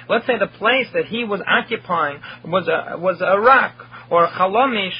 Let's 0.08 0.26
say 0.26 0.38
the 0.38 0.46
place 0.58 0.86
that 0.92 1.06
he 1.06 1.24
was 1.24 1.40
occupying 1.46 2.20
was 2.44 2.68
a, 2.68 2.98
was 2.98 3.20
a 3.20 3.40
rock 3.40 3.74
or 4.10 4.24
a 4.24 4.30
chalamish, 4.30 4.92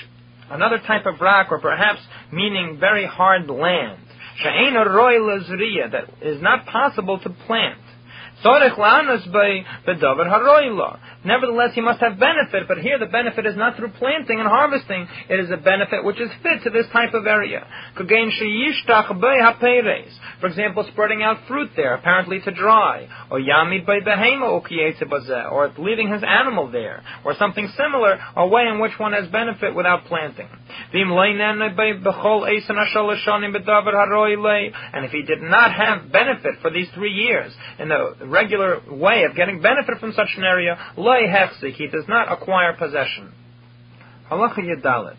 another 0.51 0.79
type 0.79 1.07
of 1.07 1.21
rock, 1.21 1.49
or 1.51 1.61
perhaps 1.61 2.01
meaning 2.33 2.79
very 2.79 3.07
hard 3.07 3.49
land 3.49 4.01
that 5.91 6.05
is 6.23 6.43
not 6.43 6.67
possible 6.67 7.19
to 7.19 7.31
plant. 7.31 7.79
Nevertheless, 11.27 11.75
he 11.75 11.81
must 11.81 11.99
have 12.01 12.21
benefit, 12.21 12.69
but 12.69 12.79
here 12.79 13.01
the 13.01 13.07
benefit 13.07 13.47
is 13.47 13.57
not 13.57 13.77
through 13.77 13.91
planting 13.99 14.39
and 14.39 14.49
harvesting. 14.49 15.09
It 15.29 15.41
is 15.41 15.51
a 15.51 15.57
benefit 15.57 16.05
which 16.05 16.21
is 16.21 16.31
fit 16.41 16.63
to 16.63 16.71
this 16.71 16.87
type 16.93 17.15
of 17.15 17.27
area. 17.27 17.67
For 17.97 18.05
example, 20.47 20.85
spreading 20.93 21.25
out 21.25 21.39
fruit 21.49 21.71
there, 21.75 21.95
apparently 21.95 22.39
to 22.41 22.51
dry, 22.53 23.09
or 23.31 23.41
or 25.57 25.73
leaving 25.79 26.13
his 26.13 26.23
animal 26.23 26.71
there, 26.71 27.03
or 27.25 27.35
something 27.35 27.73
similar, 27.77 28.21
a 28.37 28.47
way 28.47 28.69
in 28.73 28.79
which 28.79 28.97
one 28.99 29.13
has 29.13 29.27
benefit 29.29 29.75
without 29.75 30.05
planting. 30.05 30.49
And 34.93 35.05
if 35.05 35.11
he 35.11 35.23
did 35.23 35.43
not 35.43 35.73
have 35.73 36.13
benefit 36.13 36.61
for 36.63 36.71
these 36.71 36.89
three 36.95 37.13
years 37.13 37.53
in 37.81 37.89
the 37.89 38.15
regular 38.27 38.81
way 38.89 39.25
of 39.25 39.35
getting 39.35 39.61
benefit 39.61 39.99
from 39.99 40.13
such 40.13 40.29
an 40.37 40.45
area, 40.45 40.79
he 41.75 41.87
does 41.89 42.05
not 42.09 42.33
acquire 42.33 42.73
possession. 42.75 43.33
Halacha 44.31 44.59
Yadalit. 44.59 45.17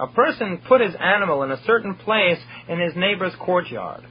A 0.00 0.06
person 0.08 0.60
put 0.68 0.80
his 0.80 0.94
animal 0.94 1.42
in 1.42 1.50
a 1.50 1.62
certain 1.64 1.94
place 1.96 2.38
in 2.68 2.78
his 2.78 2.94
neighbor's 2.94 3.34
courtyard. 3.40 4.04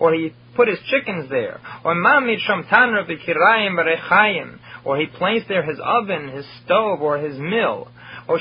Or 0.00 0.14
he 0.14 0.32
put 0.56 0.68
his 0.68 0.78
chickens 0.90 1.28
there. 1.28 1.60
Or 4.84 4.96
he 4.96 5.06
placed 5.06 5.48
there 5.48 5.62
his 5.62 5.80
oven, 5.82 6.28
his 6.28 6.46
stove, 6.64 7.02
or 7.02 7.18
his 7.18 7.38
mill. 7.38 7.88
Or 8.26 8.38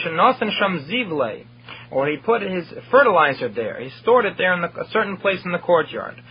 or 1.92 2.08
he 2.08 2.18
put 2.18 2.42
his 2.42 2.66
fertilizer 2.92 3.50
there. 3.50 3.80
He 3.80 3.90
stored 4.02 4.26
it 4.26 4.38
there 4.38 4.54
in 4.54 4.62
the, 4.62 4.70
a 4.70 4.90
certain 4.92 5.18
place 5.18 5.40
in 5.46 5.52
the 5.52 5.60
courtyard. 5.60 6.22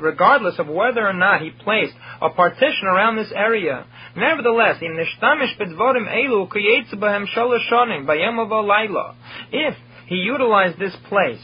Regardless 0.00 0.58
of 0.58 0.66
whether 0.68 1.06
or 1.06 1.12
not 1.12 1.40
he 1.40 1.50
placed 1.50 1.94
a 2.20 2.30
partition 2.30 2.86
around 2.86 3.16
this 3.16 3.32
area, 3.34 3.86
nevertheless, 4.16 4.76
if 9.52 9.76
he 10.06 10.16
utilized 10.16 10.78
this 10.78 10.96
place 11.08 11.40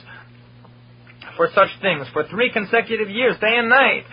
for 1.42 1.50
such 1.54 1.70
things 1.80 2.06
for 2.12 2.22
three 2.28 2.52
consecutive 2.52 3.10
years, 3.10 3.36
day 3.40 3.56
and 3.56 3.68
night. 3.68 4.04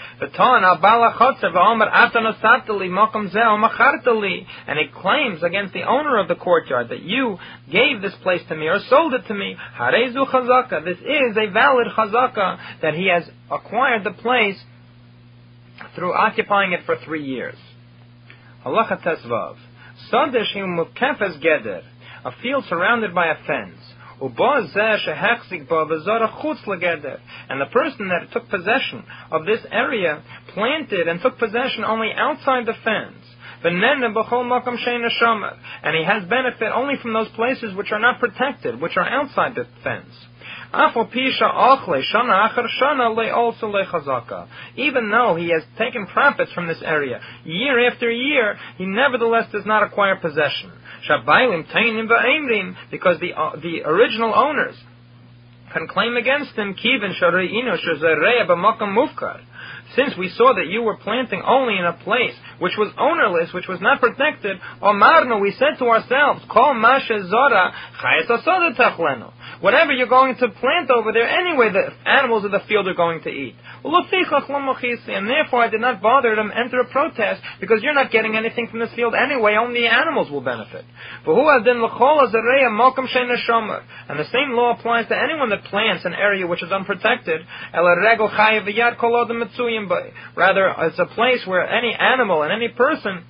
And 4.67 4.79
he 4.79 4.87
claims 4.99 5.43
against 5.43 5.73
the 5.73 5.83
owner 5.83 6.17
of 6.17 6.27
the 6.27 6.33
courtyard 6.33 6.89
that 6.89 7.03
you 7.03 7.37
gave 7.71 8.01
this 8.01 8.15
place 8.23 8.41
to 8.49 8.55
me 8.55 8.65
or 8.65 8.79
sold 8.89 9.13
it 9.13 9.27
to 9.27 9.35
me. 9.35 9.55
This 10.85 10.97
is 10.97 11.37
a 11.37 11.51
valid 11.53 11.87
chazaka 11.95 12.57
that 12.81 12.95
he 12.95 13.07
has 13.13 13.29
acquired 13.51 14.03
the 14.03 14.13
place 14.13 14.59
through 15.95 16.15
occupying 16.15 16.71
it 16.71 16.79
for 16.87 16.95
three 17.05 17.25
years. 17.25 17.57
Halacha 18.65 19.03
Tesvav. 19.03 19.55
Sadesh 20.11 20.55
geder. 20.55 21.83
A 22.25 22.31
field 22.41 22.65
surrounded 22.67 23.13
by 23.13 23.27
a 23.27 23.35
fence. 23.45 23.78
And 24.21 24.35
the 27.61 27.65
person 27.71 28.09
that 28.09 28.31
took 28.33 28.49
possession 28.49 29.03
of 29.31 29.45
this 29.45 29.61
area 29.71 30.21
planted 30.53 31.07
and 31.07 31.21
took 31.21 31.37
possession 31.37 31.85
only 31.85 32.11
outside 32.15 32.65
the 32.65 32.73
fence. 32.83 33.25
And 33.61 33.75
he 35.95 36.03
has 36.05 36.23
benefit 36.29 36.71
only 36.73 36.95
from 37.01 37.13
those 37.13 37.29
places 37.29 37.75
which 37.75 37.91
are 37.91 37.99
not 37.99 38.19
protected, 38.19 38.81
which 38.81 38.97
are 38.97 39.07
outside 39.07 39.55
the 39.55 39.65
fence. 39.83 40.13
Even 44.75 45.09
though 45.09 45.35
he 45.35 45.49
has 45.49 45.63
taken 45.77 46.05
profits 46.05 46.51
from 46.53 46.67
this 46.67 46.81
area 46.83 47.19
year 47.43 47.87
after 47.89 48.11
year, 48.11 48.55
he 48.77 48.85
nevertheless 48.85 49.51
does 49.51 49.65
not 49.65 49.81
acquire 49.81 50.15
possession. 50.17 50.71
Because 52.91 53.19
the, 53.19 53.33
uh, 53.33 53.55
the 53.55 53.81
original 53.85 54.33
owners 54.35 54.75
can 55.73 55.87
claim 55.87 56.17
against 56.17 56.51
him, 56.55 56.75
Since 59.95 60.17
we 60.17 60.29
saw 60.29 60.53
that 60.53 60.67
you 60.67 60.83
were 60.83 60.97
planting 60.97 61.41
only 61.41 61.77
in 61.77 61.85
a 61.85 61.93
place 61.93 62.35
which 62.59 62.73
was 62.77 62.91
ownerless, 62.97 63.53
which 63.53 63.67
was 63.67 63.79
not 63.81 63.99
protected, 63.99 64.57
Omarno, 64.81 65.41
we 65.41 65.53
said 65.57 65.77
to 65.79 65.85
ourselves, 65.85 66.41
Kol 66.49 66.73
Masha 66.73 67.27
Zora, 67.27 67.73
Whatever 69.61 69.91
you're 69.91 70.07
going 70.07 70.35
to 70.35 70.49
plant 70.49 70.89
over 70.89 71.11
there, 71.11 71.27
anyway, 71.27 71.69
the 71.71 72.09
animals 72.09 72.45
of 72.45 72.51
the 72.51 72.61
field 72.67 72.87
are 72.87 72.93
going 72.93 73.21
to 73.23 73.29
eat. 73.29 73.55
And 73.83 75.29
therefore 75.29 75.63
I 75.63 75.69
did 75.69 75.81
not 75.81 76.01
bother 76.01 76.35
to 76.35 76.41
enter 76.41 76.79
a 76.79 76.85
protest 76.85 77.41
because 77.59 77.79
you're 77.81 77.93
not 77.93 78.11
getting 78.11 78.37
anything 78.37 78.67
from 78.69 78.79
this 78.79 78.91
field 78.95 79.15
anyway, 79.15 79.55
only 79.59 79.85
animals 79.85 80.31
will 80.31 80.41
benefit. 80.41 80.85
And 81.25 81.35
the 84.19 84.25
same 84.31 84.53
law 84.53 84.77
applies 84.77 85.07
to 85.07 85.17
anyone 85.17 85.49
that 85.49 85.63
plants 85.65 86.05
an 86.05 86.13
area 86.13 86.47
which 86.47 86.63
is 86.63 86.71
unprotected. 86.71 87.41
Rather, 90.35 90.75
it's 90.79 90.99
a 90.99 91.05
place 91.05 91.45
where 91.45 91.67
any 91.67 91.93
animal 91.93 92.43
and 92.49 92.61
any 92.63 92.69
person 92.73 93.23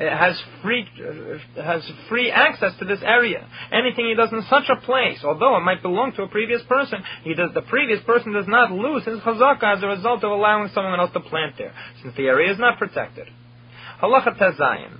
uh, 0.00 0.16
has 0.16 0.40
free 0.62 0.86
uh, 0.98 1.62
has 1.62 1.88
free 2.08 2.30
access 2.30 2.72
to 2.78 2.84
this 2.84 3.00
area. 3.04 3.46
Anything 3.72 4.06
he 4.06 4.14
does 4.14 4.32
in 4.32 4.42
such 4.48 4.64
a 4.68 4.80
place, 4.80 5.18
although 5.24 5.56
it 5.56 5.60
might 5.60 5.82
belong 5.82 6.12
to 6.16 6.22
a 6.22 6.28
previous 6.28 6.62
person, 6.68 7.02
he 7.22 7.34
does 7.34 7.50
the 7.54 7.62
previous 7.62 8.02
person 8.04 8.32
does 8.32 8.48
not 8.48 8.70
lose 8.70 9.04
his 9.04 9.20
chazaka 9.20 9.76
as 9.76 9.82
a 9.82 9.86
result 9.86 10.24
of 10.24 10.30
allowing 10.30 10.70
someone 10.74 10.98
else 10.98 11.12
to 11.12 11.20
plant 11.20 11.56
there, 11.58 11.72
since 12.02 12.16
the 12.16 12.24
area 12.24 12.52
is 12.52 12.58
not 12.58 12.78
protected. 12.78 13.26
Halacha 14.02 14.38
Tazayin. 14.38 14.96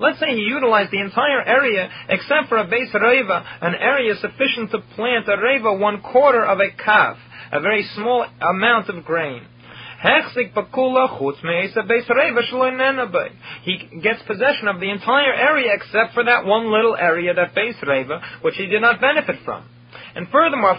Let's 0.00 0.20
say 0.20 0.26
he 0.28 0.40
utilized 0.40 0.90
the 0.90 1.00
entire 1.00 1.42
area 1.42 1.90
except 2.08 2.48
for 2.48 2.56
a 2.56 2.66
beis 2.66 2.94
reva, 2.94 3.44
an 3.60 3.74
area 3.74 4.14
sufficient 4.14 4.70
to 4.70 4.78
plant 4.96 5.28
a 5.28 5.36
reva 5.36 5.74
one 5.74 6.00
quarter 6.00 6.46
of 6.46 6.60
a 6.60 6.70
kav, 6.70 7.16
a 7.52 7.60
very 7.60 7.82
small 7.94 8.24
amount 8.40 8.88
of 8.88 9.04
grain. 9.04 9.42
He 13.62 13.78
gets 14.02 14.22
possession 14.26 14.68
of 14.68 14.80
the 14.80 14.90
entire 14.90 15.32
area 15.32 15.72
except 15.74 16.14
for 16.14 16.24
that 16.24 16.44
one 16.44 16.72
little 16.72 16.96
area, 16.96 17.34
that 17.34 17.54
beis 17.54 17.80
reva, 17.86 18.20
which 18.42 18.56
he 18.56 18.66
did 18.66 18.82
not 18.82 19.00
benefit 19.00 19.36
from. 19.44 19.64
And 20.14 20.28
furthermore, 20.28 20.78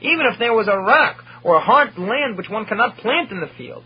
even 0.00 0.26
if 0.32 0.38
there 0.38 0.54
was 0.54 0.68
a 0.68 0.78
rock 0.78 1.24
or 1.42 1.56
a 1.56 1.60
hard 1.60 1.98
land 1.98 2.36
which 2.36 2.48
one 2.48 2.64
cannot 2.64 2.96
plant 2.96 3.30
in 3.30 3.40
the 3.40 3.50
field, 3.58 3.84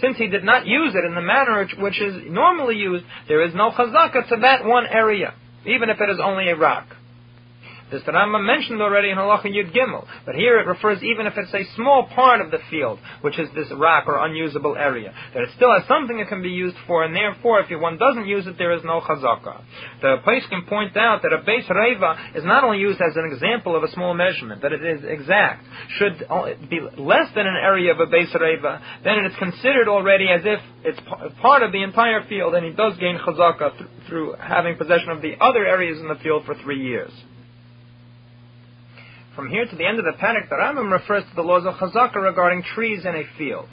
since 0.00 0.18
he 0.18 0.26
did 0.28 0.44
not 0.44 0.66
use 0.66 0.94
it 0.94 1.04
in 1.04 1.14
the 1.14 1.20
manner 1.20 1.66
which 1.78 2.00
is 2.00 2.14
normally 2.28 2.76
used, 2.76 3.04
there 3.28 3.42
is 3.42 3.54
no 3.54 3.70
chazaka 3.70 4.28
to 4.28 4.36
that 4.42 4.64
one 4.64 4.86
area, 4.86 5.34
even 5.66 5.90
if 5.90 6.00
it 6.00 6.10
is 6.10 6.20
only 6.22 6.48
a 6.48 6.56
rock. 6.56 6.86
This 7.90 8.02
the 8.06 8.12
Rambam 8.12 8.46
mentioned 8.46 8.80
already 8.80 9.10
in 9.10 9.16
Halacha 9.16 9.46
Yud 9.46 9.74
Gimel, 9.74 10.06
but 10.24 10.34
here 10.34 10.60
it 10.60 10.66
refers 10.66 11.02
even 11.02 11.26
if 11.26 11.34
it's 11.36 11.52
a 11.52 11.64
small 11.74 12.06
part 12.14 12.40
of 12.40 12.50
the 12.50 12.58
field, 12.70 13.00
which 13.22 13.38
is 13.38 13.48
this 13.54 13.66
rock 13.76 14.04
or 14.06 14.24
unusable 14.24 14.76
area, 14.76 15.12
that 15.34 15.42
it 15.42 15.50
still 15.56 15.72
has 15.72 15.86
something 15.88 16.18
it 16.18 16.28
can 16.28 16.42
be 16.42 16.50
used 16.50 16.76
for, 16.86 17.02
and 17.04 17.14
therefore, 17.14 17.60
if 17.60 17.80
one 17.80 17.98
doesn't 17.98 18.26
use 18.26 18.46
it, 18.46 18.56
there 18.58 18.72
is 18.72 18.82
no 18.84 19.00
chazaka. 19.00 19.62
The 20.02 20.16
place 20.22 20.44
can 20.48 20.66
point 20.66 20.96
out 20.96 21.22
that 21.22 21.32
a 21.32 21.38
beis 21.38 21.68
reva 21.68 22.16
is 22.36 22.44
not 22.44 22.62
only 22.62 22.78
used 22.78 23.00
as 23.00 23.16
an 23.16 23.28
example 23.32 23.74
of 23.76 23.82
a 23.82 23.90
small 23.92 24.14
measurement, 24.14 24.62
that 24.62 24.72
it 24.72 24.84
is 24.84 25.02
exact. 25.04 25.64
Should 25.98 26.18
be 26.68 26.80
less 26.96 27.28
than 27.34 27.46
an 27.46 27.56
area 27.60 27.92
of 27.92 28.00
a 28.00 28.06
beis 28.06 28.32
reva, 28.38 28.80
then 29.02 29.18
it 29.18 29.32
is 29.32 29.36
considered 29.38 29.88
already 29.88 30.28
as 30.28 30.42
if 30.44 30.60
it's 30.84 31.00
part 31.40 31.62
of 31.62 31.72
the 31.72 31.82
entire 31.82 32.22
field, 32.28 32.54
and 32.54 32.64
he 32.64 32.72
does 32.72 32.96
gain 32.98 33.18
chazaka 33.18 33.76
th- 33.76 33.90
through 34.08 34.34
having 34.38 34.76
possession 34.76 35.10
of 35.10 35.22
the 35.22 35.34
other 35.40 35.66
areas 35.66 35.98
in 36.00 36.08
the 36.08 36.16
field 36.22 36.44
for 36.46 36.54
three 36.62 36.80
years. 36.82 37.10
From 39.40 39.48
here 39.48 39.64
to 39.64 39.74
the 39.74 39.86
end 39.86 39.98
of 39.98 40.04
the 40.04 40.12
Parak, 40.20 40.50
the 40.50 40.56
Rambam 40.56 40.92
refers 40.92 41.24
to 41.24 41.34
the 41.34 41.40
laws 41.40 41.64
of 41.64 41.72
Chazaka 41.76 42.16
regarding 42.16 42.62
trees 42.74 43.06
in 43.06 43.14
a 43.14 43.22
field. 43.38 43.70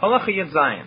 Halacha. 0.00 0.86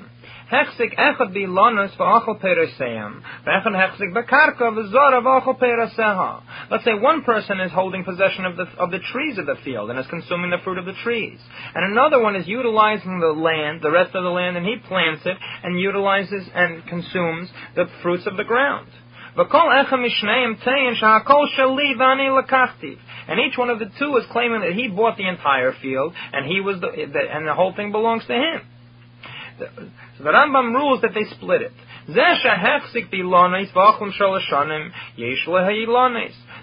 Hechzik 0.49 0.97
echad 0.97 1.33
bi 1.33 1.45
lonus 1.45 1.91
v'achol 1.99 2.39
v'echad 2.41 3.75
hechzik 3.75 4.13
bekarka 4.13 4.61
v'zora 4.61 5.21
v'achol 5.21 5.59
pereseha. 5.59 6.41
Let's 6.71 6.85
say 6.85 6.93
one 6.93 7.23
person 7.23 7.59
is 7.59 7.73
holding 7.73 8.05
possession 8.05 8.45
of 8.45 8.55
the, 8.55 8.63
of 8.79 8.91
the 8.91 8.99
trees 9.11 9.37
of 9.37 9.45
the 9.45 9.55
field 9.65 9.89
and 9.89 9.99
is 9.99 10.07
consuming 10.07 10.51
the 10.51 10.63
fruit 10.63 10.77
of 10.77 10.85
the 10.85 10.95
trees. 11.03 11.37
And 11.75 11.91
another 11.91 12.21
one 12.21 12.37
is 12.37 12.47
utilizing 12.47 13.19
the 13.19 13.27
land, 13.27 13.81
the 13.81 13.91
rest 13.91 14.15
of 14.15 14.23
the 14.23 14.29
land, 14.29 14.55
and 14.55 14.65
he 14.65 14.77
plants 14.87 15.23
it 15.25 15.35
and 15.63 15.77
utilizes 15.77 16.47
and 16.55 16.87
consumes 16.87 17.49
the 17.75 17.87
fruits 18.01 18.25
of 18.25 18.37
the 18.37 18.45
ground. 18.45 18.87
And 23.27 23.39
each 23.39 23.57
one 23.57 23.69
of 23.69 23.79
the 23.79 23.89
two 23.97 24.17
is 24.17 24.25
claiming 24.31 24.61
that 24.61 24.73
he 24.73 24.87
bought 24.89 25.17
the 25.17 25.27
entire 25.27 25.73
field 25.81 26.13
and 26.31 26.45
he 26.45 26.61
was 26.61 26.79
the, 26.81 26.89
and 26.89 27.47
the 27.47 27.53
whole 27.53 27.73
thing 27.73 27.91
belongs 27.91 28.25
to 28.27 28.33
him. 28.33 28.61
So 30.17 30.23
the 30.23 30.29
Rambam 30.29 30.73
rules 30.73 31.01
that 31.01 31.13
they 31.13 31.23
split 31.35 31.61
it. 31.61 31.71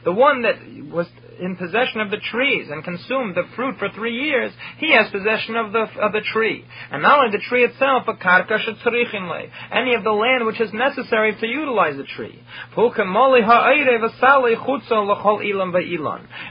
The 0.05 0.13
one 0.13 0.43
that 0.43 0.57
was 0.93 1.07
in 1.41 1.57
possession 1.57 2.01
of 2.01 2.11
the 2.11 2.21
trees 2.31 2.69
and 2.71 2.85
consumed 2.85 3.35
the 3.35 3.49
fruit 3.57 3.77
for 3.79 3.89
three 3.91 4.15
years, 4.15 4.53
he 4.79 4.93
has 4.93 5.11
possession 5.11 5.57
of 5.57 5.73
the 5.73 5.87
of 6.01 6.13
the 6.13 6.21
tree. 6.33 6.65
And 6.91 7.03
not 7.03 7.19
only 7.19 7.37
the 7.37 7.43
tree 7.45 7.65
itself, 7.65 8.05
but 8.07 8.21
karka 8.21 8.59
any 9.73 9.95
of 9.95 10.05
the 10.05 10.13
land 10.13 10.47
which 10.47 10.61
is 10.61 10.73
necessary 10.73 11.35
to 11.41 11.47
utilize 11.47 11.97
the 11.97 12.05
tree. 12.05 12.39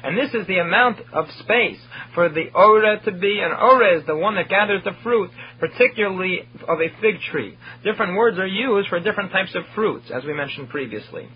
And 0.04 0.18
this 0.18 0.34
is 0.34 0.48
the 0.48 0.58
amount 0.58 1.00
of 1.14 1.26
space 1.40 1.80
for 2.16 2.30
the 2.30 2.50
ora 2.54 3.00
to 3.06 3.12
be, 3.12 3.40
and 3.40 3.54
ora 3.54 3.98
is 4.00 4.06
the 4.06 4.16
one 4.16 4.36
that 4.36 4.50
gathers 4.50 4.84
the 4.84 4.96
fruit, 5.04 5.30
particularly 5.60 6.48
of 6.68 6.80
a 6.80 6.90
fig 7.02 7.20
tree. 7.32 7.58
Different 7.84 8.16
words 8.16 8.38
are 8.40 8.48
used 8.48 8.90
for 8.90 9.00
different 9.00 9.32
types 9.32 9.56
of 9.56 9.64
fruits, 9.76 10.12
as 10.14 10.24
we 10.26 10.34
mentioned 10.34 10.70
previously. 10.70 11.30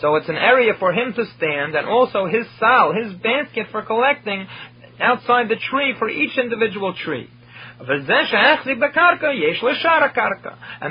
So 0.00 0.16
it's 0.16 0.28
an 0.28 0.36
area 0.36 0.74
for 0.78 0.92
him 0.92 1.14
to 1.14 1.24
stand, 1.36 1.74
and 1.74 1.86
also 1.88 2.26
his 2.26 2.46
sal, 2.58 2.92
his 2.92 3.14
basket 3.14 3.68
for 3.70 3.82
collecting 3.82 4.46
outside 5.00 5.48
the 5.48 5.56
tree 5.56 5.94
for 5.98 6.08
each 6.08 6.36
individual 6.38 6.94
tree. 6.94 7.30
And 7.78 7.88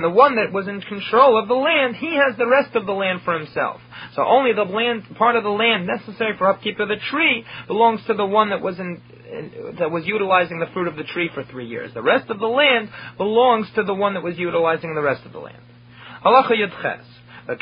the 0.04 0.10
one 0.10 0.36
that 0.36 0.52
was 0.52 0.68
in 0.68 0.82
control 0.82 1.42
of 1.42 1.48
the 1.48 1.56
land, 1.56 1.96
he 1.96 2.16
has 2.16 2.38
the 2.38 2.46
rest 2.48 2.76
of 2.76 2.86
the 2.86 2.92
land 2.92 3.22
for 3.26 3.34
himself. 3.38 3.82
So 4.16 4.24
only 4.24 4.54
the 4.54 4.64
land, 4.64 5.04
part 5.18 5.36
of 5.36 5.44
the 5.44 5.50
land 5.50 5.88
necessary 5.88 6.38
for 6.38 6.48
upkeep 6.48 6.80
of 6.80 6.90
the 6.90 6.98
tree 7.10 7.44
belongs 7.68 8.06
to 8.06 8.14
the 8.14 8.26
one 8.26 8.52
that 8.52 8.62
was 8.62 8.78
in, 8.80 9.02
that 9.80 9.90
was 9.90 10.06
utilizing 10.06 10.60
the 10.60 10.68
fruit 10.74 10.88
of 10.88 10.96
the 10.96 11.04
tree 11.06 11.32
for 11.34 11.44
three 11.44 11.68
years. 11.68 11.92
The 11.94 12.04
rest 12.04 12.30
of 12.30 12.38
the 12.40 12.46
land 12.46 12.92
belongs 13.18 13.68
to 13.76 13.82
the 13.84 13.96
one 13.96 14.14
that 14.14 14.22
was 14.24 14.38
utilizing 14.38 14.94
the 14.94 15.02
rest 15.02 15.26
of 15.26 15.32
the 15.32 15.40
land. 15.40 15.64
Halacha 16.24 16.52
Yudches. 16.52 17.06
And 17.48 17.60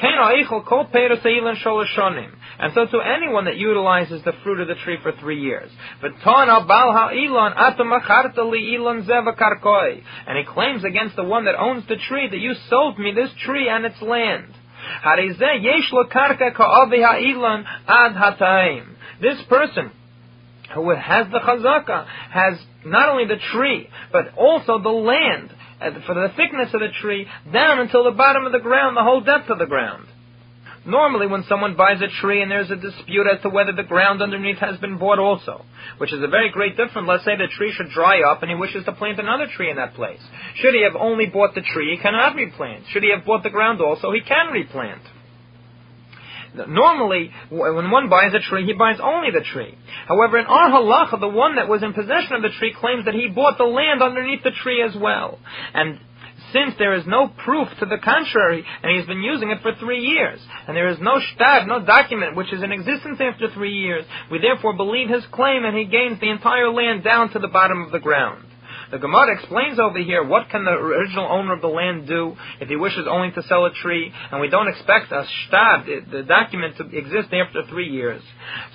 so 2.73 2.85
to 2.85 3.01
anyone 3.01 3.43
that 3.45 3.57
utilizes 3.57 4.23
the 4.23 4.31
fruit 4.43 4.61
of 4.61 4.69
the 4.69 4.75
tree 4.75 4.97
for 5.03 5.11
three 5.19 5.41
years. 5.41 5.69
And 6.01 6.15
he 10.37 10.45
claims 10.45 10.85
against 10.85 11.17
the 11.17 11.23
one 11.23 11.43
that 11.45 11.55
owns 11.59 11.85
the 11.87 11.97
tree 11.97 12.29
that 12.29 12.39
you 12.39 12.53
sold 12.69 12.97
me 12.97 13.11
this 13.13 13.29
tree 13.45 13.67
and 13.69 13.85
its 13.85 14.01
land. 14.01 14.53
This 19.21 19.41
person 19.49 19.91
who 20.73 20.89
has 20.91 21.27
the 21.31 21.39
chazaka 21.39 22.05
has 22.31 22.57
not 22.85 23.09
only 23.09 23.25
the 23.25 23.39
tree, 23.51 23.89
but 24.11 24.33
also 24.37 24.79
the 24.79 24.89
land 24.89 25.49
Uh, 25.83 25.91
for 26.05 26.15
the 26.15 26.29
thickness 26.37 26.73
of 26.73 26.79
the 26.79 26.87
tree 27.01 27.27
down 27.51 27.79
until 27.79 28.05
the 28.05 28.11
bottom 28.11 28.45
of 28.45 28.51
the 28.51 28.59
ground, 28.59 28.95
the 28.95 29.03
whole 29.03 29.21
depth 29.21 29.49
of 29.49 29.59
the 29.59 29.65
ground. 29.65 30.07
Normally, 30.85 31.27
when 31.27 31.43
someone 31.47 31.75
buys 31.75 32.01
a 32.01 32.09
tree 32.21 32.41
and 32.41 32.51
there's 32.51 32.69
a 32.69 32.75
dispute 32.75 33.25
as 33.27 33.41
to 33.43 33.49
whether 33.49 33.71
the 33.71 33.83
ground 33.83 34.21
underneath 34.21 34.57
has 34.57 34.77
been 34.79 34.97
bought 34.97 35.19
also, 35.19 35.63
which 35.97 36.11
is 36.11 36.21
a 36.21 36.27
very 36.27 36.51
great 36.51 36.75
difference. 36.75 37.07
Let's 37.07 37.23
say 37.23 37.37
the 37.37 37.47
tree 37.47 37.71
should 37.71 37.89
dry 37.89 38.21
up 38.21 38.41
and 38.43 38.51
he 38.51 38.55
wishes 38.55 38.83
to 38.85 38.91
plant 38.91 39.19
another 39.19 39.47
tree 39.47 39.69
in 39.69 39.77
that 39.77 39.93
place. 39.93 40.19
Should 40.55 40.73
he 40.73 40.83
have 40.83 40.99
only 40.99 41.27
bought 41.27 41.55
the 41.55 41.61
tree, 41.61 41.95
he 41.95 42.01
cannot 42.01 42.35
replant. 42.35 42.83
Should 42.89 43.03
he 43.03 43.11
have 43.15 43.25
bought 43.25 43.43
the 43.43 43.49
ground 43.49 43.79
also, 43.81 44.11
he 44.11 44.21
can 44.21 44.51
replant. 44.51 45.01
Normally, 46.67 47.31
when 47.49 47.89
one 47.91 48.09
buys 48.09 48.33
a 48.33 48.39
tree, 48.39 48.65
he 48.65 48.73
buys 48.73 48.99
only 49.01 49.31
the 49.31 49.43
tree. 49.53 49.77
However, 50.07 50.37
in 50.37 50.45
our 50.45 50.69
halacha, 50.69 51.19
the 51.19 51.27
one 51.27 51.55
that 51.55 51.67
was 51.67 51.81
in 51.83 51.93
possession 51.93 52.33
of 52.33 52.41
the 52.41 52.55
tree 52.59 52.75
claims 52.79 53.05
that 53.05 53.13
he 53.13 53.27
bought 53.27 53.57
the 53.57 53.63
land 53.63 54.01
underneath 54.01 54.43
the 54.43 54.51
tree 54.51 54.83
as 54.83 54.95
well. 54.95 55.39
And 55.73 55.99
since 56.53 56.75
there 56.77 56.93
is 56.93 57.05
no 57.07 57.27
proof 57.43 57.67
to 57.79 57.85
the 57.85 57.97
contrary, 57.97 58.63
and 58.83 58.97
he's 58.97 59.07
been 59.07 59.23
using 59.23 59.49
it 59.49 59.61
for 59.61 59.73
three 59.79 60.01
years, 60.01 60.39
and 60.67 60.77
there 60.77 60.89
is 60.89 60.97
no 61.01 61.19
shtar, 61.19 61.65
no 61.65 61.83
document 61.83 62.35
which 62.35 62.53
is 62.53 62.61
in 62.61 62.71
existence 62.71 63.19
after 63.19 63.49
three 63.53 63.73
years, 63.73 64.05
we 64.31 64.39
therefore 64.39 64.73
believe 64.73 65.09
his 65.09 65.25
claim 65.31 65.65
and 65.65 65.75
he 65.75 65.85
gains 65.85 66.19
the 66.19 66.29
entire 66.29 66.69
land 66.69 67.03
down 67.03 67.31
to 67.31 67.39
the 67.39 67.47
bottom 67.47 67.81
of 67.81 67.91
the 67.91 67.99
ground. 67.99 68.45
The 68.93 68.99
Gemara 68.99 69.33
explains 69.33 69.79
over 69.79 69.97
here 69.97 70.23
what 70.23 70.51
can 70.51 70.65
the 70.65 70.71
original 70.71 71.25
owner 71.25 71.53
of 71.53 71.61
the 71.61 71.67
land 71.67 72.07
do 72.07 72.37
if 72.61 72.69
he 72.69 72.75
wishes 72.75 73.07
only 73.09 73.31
to 73.31 73.41
sell 73.41 73.65
a 73.65 73.73
tree, 73.73 74.13
and 74.31 74.39
we 74.39 74.49
don't 74.49 74.67
expect 74.67 75.11
a 75.11 75.25
shtar, 75.25 75.83
the, 75.83 76.21
document, 76.21 76.77
to 76.77 76.83
exist 76.95 77.33
after 77.33 77.63
three 77.71 77.89
years. 77.89 78.21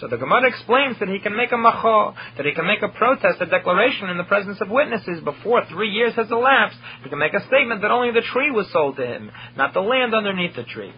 So 0.00 0.08
the 0.08 0.16
Gemara 0.16 0.48
explains 0.48 0.98
that 0.98 1.08
he 1.08 1.20
can 1.20 1.36
make 1.36 1.52
a 1.52 1.56
macho, 1.56 2.16
that 2.36 2.44
he 2.44 2.52
can 2.52 2.66
make 2.66 2.82
a 2.82 2.88
protest, 2.88 3.40
a 3.40 3.46
declaration 3.46 4.08
in 4.08 4.18
the 4.18 4.24
presence 4.24 4.60
of 4.60 4.68
witnesses 4.68 5.22
before 5.22 5.64
three 5.66 5.90
years 5.90 6.14
has 6.14 6.28
elapsed. 6.32 6.78
He 7.04 7.10
can 7.10 7.20
make 7.20 7.34
a 7.34 7.46
statement 7.46 7.82
that 7.82 7.92
only 7.92 8.10
the 8.10 8.26
tree 8.32 8.50
was 8.50 8.66
sold 8.72 8.96
to 8.96 9.06
him, 9.06 9.30
not 9.56 9.72
the 9.72 9.82
land 9.82 10.16
underneath 10.16 10.56
the 10.56 10.64
tree. 10.64 10.94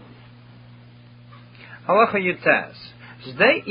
Halacha 1.86 2.14
Yutaz. 2.14 2.72
Zdei 3.28 3.68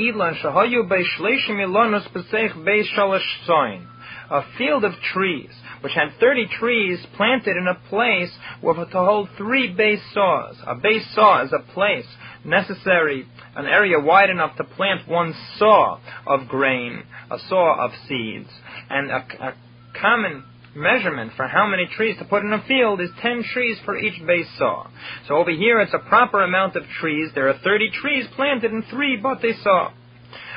shalosh 2.94 3.46
soin 3.48 3.88
a 4.30 4.42
field 4.56 4.84
of 4.84 4.92
trees, 5.12 5.50
which 5.80 5.92
had 5.92 6.12
30 6.20 6.46
trees 6.58 6.98
planted 7.16 7.56
in 7.56 7.66
a 7.66 7.88
place 7.88 8.30
where 8.60 8.74
to 8.74 8.84
hold 8.86 9.28
three 9.36 9.72
base 9.72 10.00
saws. 10.14 10.56
A 10.66 10.74
beis 10.76 11.02
sa'ah 11.14 11.44
is 11.44 11.52
a 11.52 11.72
place 11.72 12.06
necessary, 12.44 13.26
an 13.56 13.66
area 13.66 13.98
wide 13.98 14.30
enough 14.30 14.56
to 14.56 14.64
plant 14.64 15.08
one 15.08 15.34
saw 15.58 15.98
of 16.26 16.48
grain, 16.48 17.02
a 17.30 17.38
saw 17.48 17.84
of 17.84 17.90
seeds, 18.08 18.48
and 18.88 19.10
a, 19.10 19.26
a 19.40 19.54
common 20.00 20.44
measurement 20.74 21.32
for 21.36 21.48
how 21.48 21.66
many 21.66 21.86
trees 21.96 22.16
to 22.18 22.24
put 22.24 22.44
in 22.44 22.52
a 22.52 22.64
field 22.66 23.00
is 23.00 23.10
10 23.20 23.44
trees 23.52 23.76
for 23.84 23.96
each 23.96 24.20
beis 24.22 24.46
sa'ah. 24.56 24.88
So 25.26 25.34
over 25.34 25.50
here 25.50 25.80
it's 25.80 25.94
a 25.94 26.08
proper 26.08 26.42
amount 26.42 26.76
of 26.76 26.84
trees. 27.00 27.30
There 27.34 27.48
are 27.48 27.58
30 27.64 27.90
trees 28.00 28.26
planted 28.36 28.72
in 28.72 28.84
three 28.90 29.16
but 29.16 29.42
they 29.42 29.54
saw. 29.62 29.90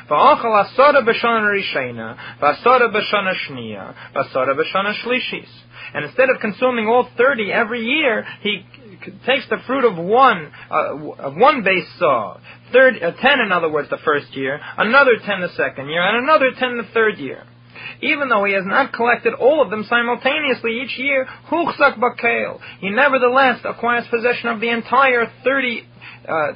V'achal 0.10 0.66
asara 0.66 1.02
b'shana 1.02 1.50
rishena, 1.54 2.18
v'asara 2.42 2.94
b'shana 2.94 3.34
v'asara 4.14 4.56
b'shana 4.56 4.94
shlishis. 5.04 5.50
And 5.94 6.06
instead 6.06 6.30
of 6.30 6.40
consuming 6.42 6.88
all 6.88 7.08
30 7.18 7.52
every 7.52 7.86
year, 7.86 8.26
he 8.42 8.66
takes 9.26 9.48
the 9.50 9.58
fruit 9.68 9.86
of 9.86 9.98
one, 9.98 10.52
uh, 10.72 11.12
of 11.20 11.36
one 11.36 11.64
beis 11.64 11.86
sa'ah, 12.00 12.40
third, 12.72 12.96
uh, 13.02 13.12
10 13.12 13.40
in 13.46 13.52
other 13.52 13.70
words 13.70 13.90
the 13.90 13.98
first 14.04 14.36
year, 14.36 14.60
another 14.78 15.18
10 15.24 15.42
the 15.42 15.50
second 15.50 15.90
year, 15.90 16.02
and 16.02 16.24
another 16.24 16.52
10 16.58 16.78
the 16.78 16.88
third 16.94 17.18
year. 17.18 17.44
Even 18.02 18.30
though 18.30 18.44
he 18.44 18.54
has 18.54 18.66
not 18.66 18.94
collected 18.94 19.34
all 19.34 19.62
of 19.62 19.70
them 19.70 19.86
simultaneously 19.90 20.82
each 20.82 20.98
year, 20.98 21.28
huchzak 21.50 21.98
bakel, 21.98 22.60
he 22.80 22.90
nevertheless 22.90 23.60
acquires 23.64 24.06
possession 24.10 24.50
of 24.50 24.60
the 24.60 24.70
entire 24.70 25.32
30, 25.44 25.88
uh, 26.28 26.52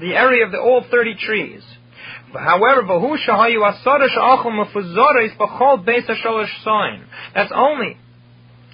the 0.00 0.12
area 0.14 0.44
of 0.44 0.52
the 0.52 0.60
all 0.60 0.84
30 0.90 1.14
trees. 1.16 1.62
However, 2.32 2.82
Bahushahayu 2.82 3.60
was 3.60 3.82
achum 3.84 4.64
mufuzora 4.64 5.26
is 5.26 5.32
Bahal 5.32 5.84
Besashoshine. 5.84 7.04
that's 7.34 7.52
only 7.54 7.96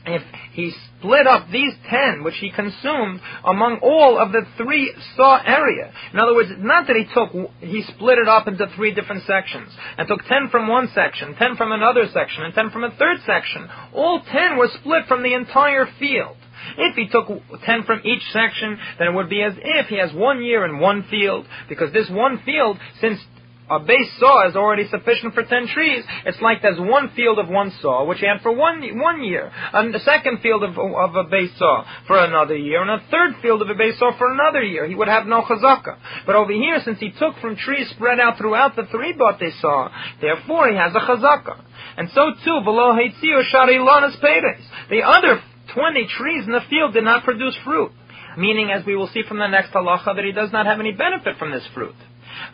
if 0.06 0.22
he 0.52 0.72
split 0.98 1.26
up 1.26 1.50
these 1.50 1.72
ten, 1.90 2.22
which 2.22 2.36
he 2.36 2.50
consumed, 2.50 3.20
among 3.44 3.78
all 3.82 4.18
of 4.18 4.32
the 4.32 4.42
three 4.56 4.94
saw 5.16 5.40
area. 5.44 5.92
In 6.12 6.20
other 6.20 6.34
words, 6.34 6.50
not 6.58 6.86
that 6.86 6.96
he 6.96 7.06
took, 7.12 7.32
he 7.60 7.82
split 7.82 8.18
it 8.18 8.28
up 8.28 8.46
into 8.46 8.66
three 8.76 8.94
different 8.94 9.24
sections, 9.24 9.70
and 9.98 10.06
took 10.06 10.24
ten 10.26 10.48
from 10.50 10.68
one 10.68 10.88
section, 10.94 11.34
ten 11.34 11.56
from 11.56 11.72
another 11.72 12.06
section, 12.12 12.44
and 12.44 12.54
ten 12.54 12.70
from 12.70 12.84
a 12.84 12.90
third 12.90 13.18
section. 13.26 13.68
All 13.94 14.20
ten 14.20 14.56
were 14.56 14.68
split 14.80 15.06
from 15.06 15.22
the 15.22 15.34
entire 15.34 15.86
field. 15.98 16.36
If 16.78 16.96
he 16.96 17.08
took 17.08 17.26
ten 17.64 17.84
from 17.84 18.00
each 18.04 18.22
section, 18.32 18.78
then 18.98 19.08
it 19.08 19.14
would 19.14 19.28
be 19.28 19.42
as 19.42 19.54
if 19.56 19.86
he 19.86 19.98
has 19.98 20.12
one 20.12 20.42
year 20.42 20.64
in 20.64 20.78
one 20.78 21.04
field, 21.10 21.46
because 21.68 21.92
this 21.92 22.08
one 22.10 22.42
field, 22.44 22.78
since 23.00 23.20
a 23.68 23.81
beis 23.81 24.18
sa'ah 24.18 24.48
is 24.48 24.57
already 24.57 24.87
sufficient 24.88 25.35
for 25.35 25.42
ten 25.42 25.66
trees. 25.66 26.05
It's 26.24 26.40
like 26.40 26.62
there's 26.62 26.79
one 26.79 27.11
field 27.16 27.38
of 27.38 27.48
one 27.48 27.72
saw, 27.83 28.05
which 28.05 28.18
he 28.20 28.26
had 28.26 28.40
for 28.42 28.52
one 28.52 28.83
one 29.00 29.24
year, 29.24 29.50
and 29.72 29.92
the 29.92 30.00
second 30.00 30.40
field 30.40 30.62
of, 30.62 30.79
of 30.79 31.16
a 31.16 31.24
beis 31.24 31.57
sa'ah 31.59 31.85
for 32.07 32.18
another 32.18 32.57
year, 32.57 32.83
and 32.83 32.90
a 32.90 33.05
third 33.11 33.35
field 33.42 33.62
of 33.62 33.68
a 33.68 33.74
beis 33.74 33.98
sa'ah 33.98 34.16
for 34.18 34.33
another 34.33 34.62
year. 34.62 34.87
He 34.87 34.94
would 34.94 35.09
have 35.09 35.26
no 35.26 35.42
chazaka. 35.42 35.98
But 36.26 36.37
over 36.37 36.52
here, 36.52 36.81
since 36.85 37.00
he 37.00 37.11
took 37.11 37.37
from 37.40 37.57
trees 37.57 37.90
spread 37.90 38.20
out 38.20 38.38
throughout 38.38 38.76
the 38.76 38.87
three 38.90 39.14
they 39.40 39.50
saw, 39.61 39.88
therefore 40.20 40.68
he 40.68 40.76
has 40.76 40.94
a 40.94 41.00
chazaka. 41.00 41.62
And 41.96 42.11
so 42.11 42.33
too, 42.44 42.61
below 42.64 42.92
Heitzio 42.92 43.42
Shari 43.50 43.79
Lanas 43.79 44.20
Peres. 44.20 44.64
The 44.90 45.02
other 45.02 45.40
twenty 45.74 46.07
trees 46.07 46.44
in 46.46 46.52
the 46.52 46.61
field 46.70 46.94
did 46.94 47.05
not 47.05 47.24
produce 47.24 47.57
fruit. 47.64 47.90
Meaning, 48.37 48.70
as 48.70 48.85
we 48.85 48.94
will 48.94 49.09
see 49.09 49.22
from 49.26 49.38
the 49.38 49.46
next 49.48 49.72
halacha, 49.72 50.14
that 50.14 50.24
he 50.24 50.33
does 50.33 50.52
not 50.52 50.66
have 50.66 50.79
any 50.79 50.92
benefit 50.92 51.38
from 51.38 51.52
this 51.52 51.66
fruit. 51.72 51.94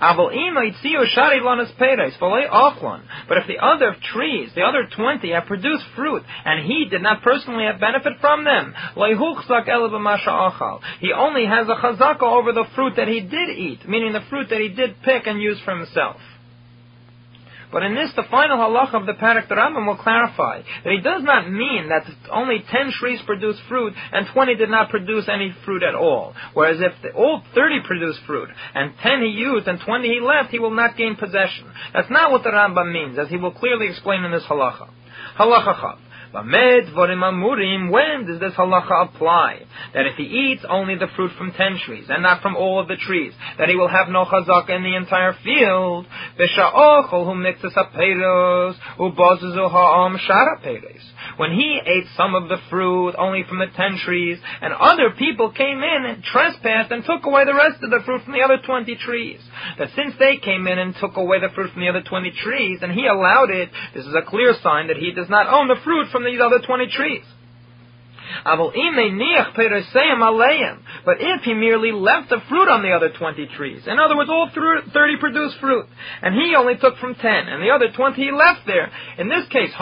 But 0.03 0.33
if 3.39 3.47
the 3.47 3.59
other 3.63 3.97
trees, 4.13 4.51
the 4.55 4.63
other 4.63 4.89
20, 4.97 5.31
have 5.31 5.47
produced 5.47 5.85
fruit, 5.95 6.25
and 6.45 6.65
he 6.67 6.87
did 6.91 7.03
not 7.03 7.23
personally 7.23 7.65
have 7.65 7.79
benefit 7.79 8.15
from 8.21 8.43
them, 8.45 8.75
he 11.01 11.13
only 11.13 11.47
has 11.47 11.69
a 11.69 11.77
chazaka 11.77 12.23
over 12.23 12.53
the 12.53 12.65
fruit 12.75 12.97
that 12.97 13.07
he 13.07 13.21
did 13.21 13.51
eat, 13.57 13.89
meaning 13.89 14.13
the 14.13 14.25
fruit 14.29 14.49
that 14.51 14.61
he 14.61 14.71
did 14.71 15.01
pick 15.03 15.29
and 15.29 15.41
use 15.41 15.61
for 15.65 15.77
himself. 15.77 16.17
But 17.73 17.83
in 17.85 17.95
this, 17.95 18.11
the 18.15 18.25
final 18.31 18.59
halacha 18.59 18.95
of 19.01 19.07
the 19.07 19.15
perek, 19.15 19.49
the 19.49 19.55
Rambam 19.55 19.87
will 19.87 19.97
clarify 19.97 20.61
that 20.85 20.93
he 20.93 21.01
does 21.01 21.23
not 21.23 21.51
mean 21.51 21.89
that 21.89 22.05
only 22.31 22.63
10 22.71 22.93
trees 23.01 23.21
produce 23.25 23.57
fruit 23.69 23.95
and 24.13 24.27
20 24.33 24.57
did 24.57 24.69
not 24.69 24.91
produce 24.91 25.27
any 25.33 25.55
fruit 25.65 25.83
at 25.83 25.95
all. 25.95 26.35
Whereas 26.53 26.81
if 26.81 26.93
the, 27.03 27.13
all 27.19 27.43
30 27.55 27.81
produce 27.87 28.19
fruit 28.27 28.51
and 28.75 28.93
10 29.03 29.23
he 29.23 29.29
used 29.29 29.67
and 29.67 29.81
20 29.81 30.07
he 30.07 30.21
left, 30.21 30.51
he 30.51 30.59
will 30.59 30.75
not 30.75 30.99
gain 30.99 31.17
possession. 31.17 31.73
That's 31.95 32.11
not 32.11 32.31
what 32.31 32.43
the 32.43 32.51
Rambam 32.51 32.93
means, 32.93 33.19
as 33.19 33.29
he 33.29 33.39
will 33.39 33.53
clearly 33.53 33.89
explain 33.89 34.25
in 34.25 34.33
this 34.33 34.45
halacha. 34.45 34.91
Halacha. 35.39 35.99
When 36.33 38.27
does 38.27 38.41
this 38.41 38.55
halacha 38.55 39.09
apply? 39.09 39.61
That 39.95 40.07
if 40.07 40.17
he 40.17 40.25
eats 40.25 40.65
only 40.69 40.95
the 40.97 41.09
fruit 41.15 41.33
from 41.37 41.53
ten 41.53 41.79
trees 41.85 42.07
and 42.09 42.23
not 42.23 42.41
from 42.41 42.57
all 42.57 42.81
of 42.81 42.89
the 42.89 42.97
trees, 42.97 43.33
that 43.59 43.69
he 43.69 43.77
will 43.77 43.89
have 43.89 44.09
no 44.09 44.25
chazaka 44.25 44.71
in 44.71 44.83
the 44.83 44.97
entire 44.97 45.35
field. 45.45 46.07
When 51.37 51.53
he 51.53 51.81
ate 51.85 52.07
some 52.17 52.35
of 52.35 52.49
the 52.49 52.59
fruit 52.69 53.15
only 53.19 53.45
from 53.49 53.59
the 53.59 53.67
ten 53.77 53.99
trees, 53.99 54.39
and 54.61 54.73
other 54.73 55.11
people 55.11 55.51
came 55.51 55.83
in 55.83 56.05
and 56.05 56.23
trespassed 56.23 56.91
and 56.91 57.05
took 57.05 57.25
away 57.25 57.45
the 57.45 57.55
rest 57.55 57.83
of 57.83 57.91
the 57.91 58.01
fruit 58.05 58.23
from 58.23 58.35
the 58.35 58.43
other 58.43 58.59
twenty 58.59 58.97
trees, 58.97 59.41
that 59.79 59.89
since 59.97 60.15
they 60.19 60.37
came 60.39 60.67
in 60.67 60.79
and 60.79 60.95
took 60.97 61.17
away 61.17 61.41
the 61.41 61.49
fruit 61.55 61.73
from 61.73 61.83
the 61.83 61.89
other 61.89 62.03
twenty 62.03 62.31
trees, 62.31 62.81
and 62.83 62.93
he 62.93 63.07
allowed 63.07 63.51
it, 63.51 63.71
this 63.95 64.07
is 64.07 64.15
a 64.15 64.29
clear 64.29 64.55
sign 64.63 64.89
that 64.89 64.97
he 64.97 65.13
does 65.13 65.29
not 65.29 65.47
own 65.47 65.69
the 65.69 65.81
fruit 65.85 66.09
from 66.11 66.25
these 66.25 66.41
other 66.41 66.61
twenty 66.61 66.87
trees. 66.89 67.25
But 71.05 71.17
if 71.21 71.43
he 71.43 71.55
merely 71.55 71.93
left 71.93 72.29
the 72.31 72.41
fruit 72.49 72.69
on 72.69 72.83
the 72.83 72.93
other 72.93 73.11
20 73.11 73.47
trees, 73.57 73.83
in 73.87 73.99
other 73.99 74.17
words, 74.17 74.31
all 74.31 74.49
30 74.53 75.17
produced 75.19 75.59
fruit, 75.59 75.87
and 76.23 76.35
he 76.35 76.55
only 76.57 76.77
took 76.77 76.97
from 76.99 77.15
10, 77.15 77.49
and 77.49 77.63
the 77.63 77.71
other 77.71 77.91
20 77.91 78.23
he 78.23 78.31
left 78.31 78.67
there, 78.67 78.91
in 79.19 79.29
this 79.29 79.47
case, 79.49 79.73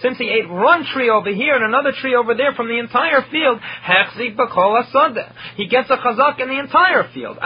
since 0.00 0.18
he 0.18 0.30
ate 0.30 0.48
one 0.48 0.84
tree 0.94 1.10
over 1.10 1.30
here 1.30 1.54
and 1.56 1.64
another 1.64 1.92
tree 1.92 2.14
over 2.14 2.34
there 2.34 2.54
from 2.54 2.68
the 2.68 2.78
entire 2.78 3.22
field, 3.30 3.60
he 5.56 5.66
gets 5.66 5.90
a 5.90 5.96
chazak 5.98 6.40
in 6.40 6.48
the 6.48 6.58
entire 6.58 7.04
field, 7.12 7.38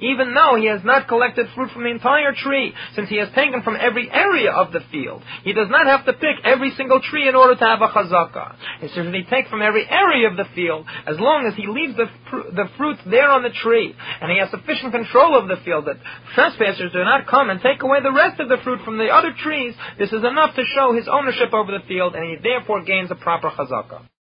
even 0.00 0.34
though 0.34 0.54
he 0.56 0.66
has 0.66 0.82
not 0.84 1.06
collected 1.08 1.48
fruit 1.54 1.70
from 1.72 1.84
the 1.84 1.90
entire 1.90 2.32
tree, 2.32 2.72
since 2.94 3.08
he 3.10 3.16
has 3.16 3.28
taken 3.34 3.62
from 3.62 3.76
every 3.78 3.91
area 4.12 4.50
of 4.50 4.72
the 4.72 4.80
field. 4.90 5.22
He 5.44 5.52
does 5.52 5.68
not 5.70 5.86
have 5.86 6.04
to 6.06 6.12
pick 6.12 6.36
every 6.44 6.70
single 6.76 7.00
tree 7.00 7.28
in 7.28 7.34
order 7.34 7.54
to 7.54 7.64
have 7.64 7.82
a 7.82 7.88
chazaka. 7.88 8.54
It's 8.80 8.94
just 8.94 9.08
he 9.08 9.24
take 9.24 9.48
from 9.48 9.62
every 9.62 9.88
area 9.88 10.28
of 10.28 10.36
the 10.36 10.46
field, 10.54 10.86
as 11.06 11.18
long 11.18 11.46
as 11.46 11.54
he 11.54 11.66
leaves 11.66 11.96
the, 11.96 12.06
the 12.52 12.68
fruit 12.76 12.98
there 13.06 13.30
on 13.30 13.42
the 13.42 13.50
tree, 13.50 13.94
and 14.20 14.30
he 14.30 14.38
has 14.38 14.50
sufficient 14.50 14.92
control 14.92 15.38
of 15.38 15.48
the 15.48 15.62
field 15.64 15.86
that 15.86 15.96
trespassers 16.34 16.92
do 16.92 17.04
not 17.04 17.26
come 17.26 17.50
and 17.50 17.60
take 17.60 17.82
away 17.82 17.98
the 18.02 18.12
rest 18.12 18.40
of 18.40 18.48
the 18.48 18.58
fruit 18.64 18.80
from 18.84 18.98
the 18.98 19.08
other 19.08 19.32
trees, 19.42 19.74
this 19.98 20.12
is 20.12 20.24
enough 20.24 20.54
to 20.56 20.62
show 20.74 20.94
his 20.94 21.08
ownership 21.08 21.52
over 21.52 21.72
the 21.72 21.84
field, 21.86 22.14
and 22.14 22.24
he 22.24 22.36
therefore 22.42 22.82
gains 22.84 23.10
a 23.10 23.14
proper 23.14 23.50
chazaka. 23.50 24.02